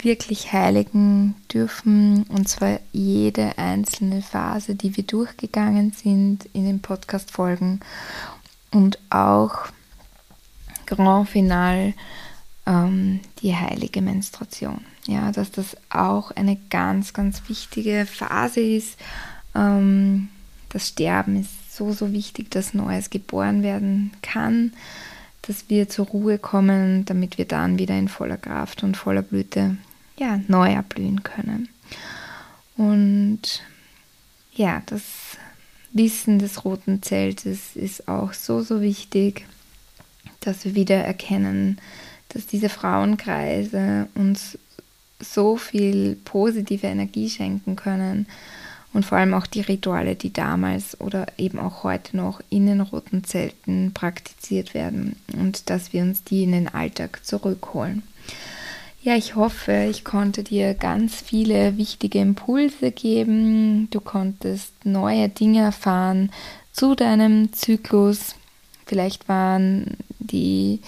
[0.00, 7.80] wirklich heiligen dürfen und zwar jede einzelne Phase, die wir durchgegangen sind in den Podcast-Folgen
[8.72, 9.68] und auch
[10.86, 11.94] Grand Final
[12.66, 14.84] ähm, die heilige Menstruation.
[15.06, 18.98] Ja, dass das auch eine ganz, ganz wichtige Phase ist.
[19.54, 20.28] Ähm,
[20.68, 24.72] das Sterben ist so, so wichtig, dass Neues geboren werden kann,
[25.42, 29.76] dass wir zur Ruhe kommen, damit wir dann wieder in voller Kraft und voller Blüte
[30.16, 31.68] ja, neu erblühen können.
[32.76, 33.62] Und
[34.54, 35.02] ja, das
[35.92, 39.46] Wissen des roten Zeltes ist auch so, so wichtig,
[40.40, 41.78] dass wir wieder erkennen,
[42.30, 44.58] dass diese Frauenkreise uns
[45.20, 48.26] so viel positive Energie schenken können
[48.92, 52.80] und vor allem auch die Rituale, die damals oder eben auch heute noch in den
[52.80, 58.02] roten Zelten praktiziert werden und dass wir uns die in den Alltag zurückholen.
[59.04, 63.90] Ja, ich hoffe, ich konnte dir ganz viele wichtige Impulse geben.
[63.90, 66.30] Du konntest neue Dinge erfahren
[66.72, 68.36] zu deinem Zyklus.
[68.86, 70.78] Vielleicht waren die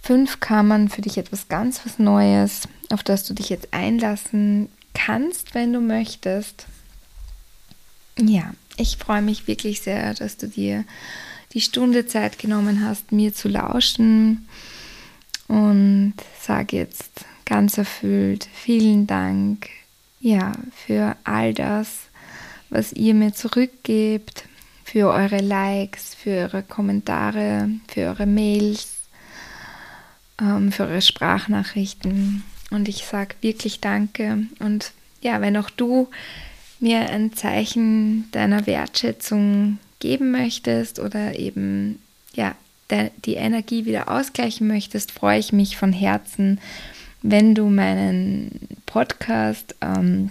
[0.00, 5.52] fünf Kammern für dich etwas ganz was Neues, auf das du dich jetzt einlassen kannst,
[5.56, 6.66] wenn du möchtest.
[8.20, 10.84] Ja, ich freue mich wirklich sehr, dass du dir
[11.54, 14.46] die Stunde Zeit genommen hast, mir zu lauschen
[15.50, 19.68] und sage jetzt ganz erfüllt vielen Dank
[20.20, 22.02] ja für all das,
[22.68, 24.44] was ihr mir zurückgebt,
[24.84, 28.98] für eure Likes, für eure Kommentare, für eure Mails,
[30.40, 32.44] ähm, für eure Sprachnachrichten.
[32.70, 34.44] Und ich sage wirklich Danke.
[34.60, 36.08] Und ja, wenn auch du
[36.78, 42.00] mir ein Zeichen deiner Wertschätzung geben möchtest oder eben
[42.34, 42.54] ja
[43.24, 46.60] die Energie wieder ausgleichen möchtest, freue ich mich von Herzen,
[47.22, 50.30] wenn du meinen Podcast ähm,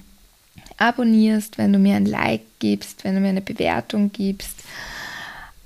[0.77, 4.63] abonnierst, wenn du mir ein Like gibst, wenn du mir eine Bewertung gibst.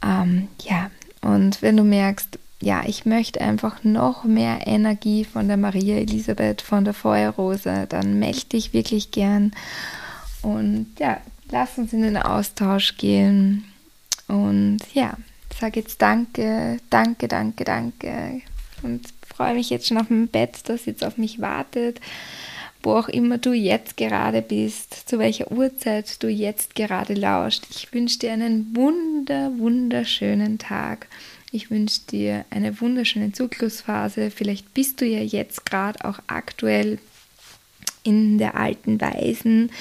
[0.04, 0.90] Ähm, ja,
[1.22, 6.62] und wenn du merkst, ja, ich möchte einfach noch mehr Energie von der Maria Elisabeth,
[6.62, 9.52] von der Feuerrose, dann melde dich wirklich gern.
[10.42, 11.20] Und ja,
[11.52, 13.66] lass uns in den Austausch gehen.
[14.28, 15.18] Und ja,
[15.56, 18.42] sage jetzt Danke, Danke, Danke, Danke
[18.84, 22.00] und freue mich jetzt schon auf mein Bett, das jetzt auf mich wartet,
[22.82, 27.66] wo auch immer du jetzt gerade bist, zu welcher Uhrzeit du jetzt gerade lauscht.
[27.70, 31.08] Ich wünsche dir einen wunder, wunderschönen Tag.
[31.52, 34.32] Ich wünsche dir eine wunderschöne Zyklusphase.
[34.32, 37.00] Vielleicht bist du ja jetzt gerade auch aktuell
[38.04, 39.72] in der alten Weisen.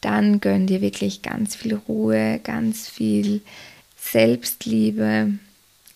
[0.00, 3.40] Dann gönn dir wirklich ganz viel Ruhe, ganz viel
[4.12, 5.32] Selbstliebe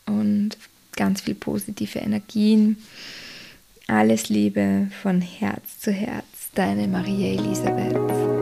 [0.07, 0.51] und
[0.97, 2.79] ganz viel positive Energien.
[3.87, 8.36] Alles Liebe von Herz zu Herz, deine Maria Elisabeth.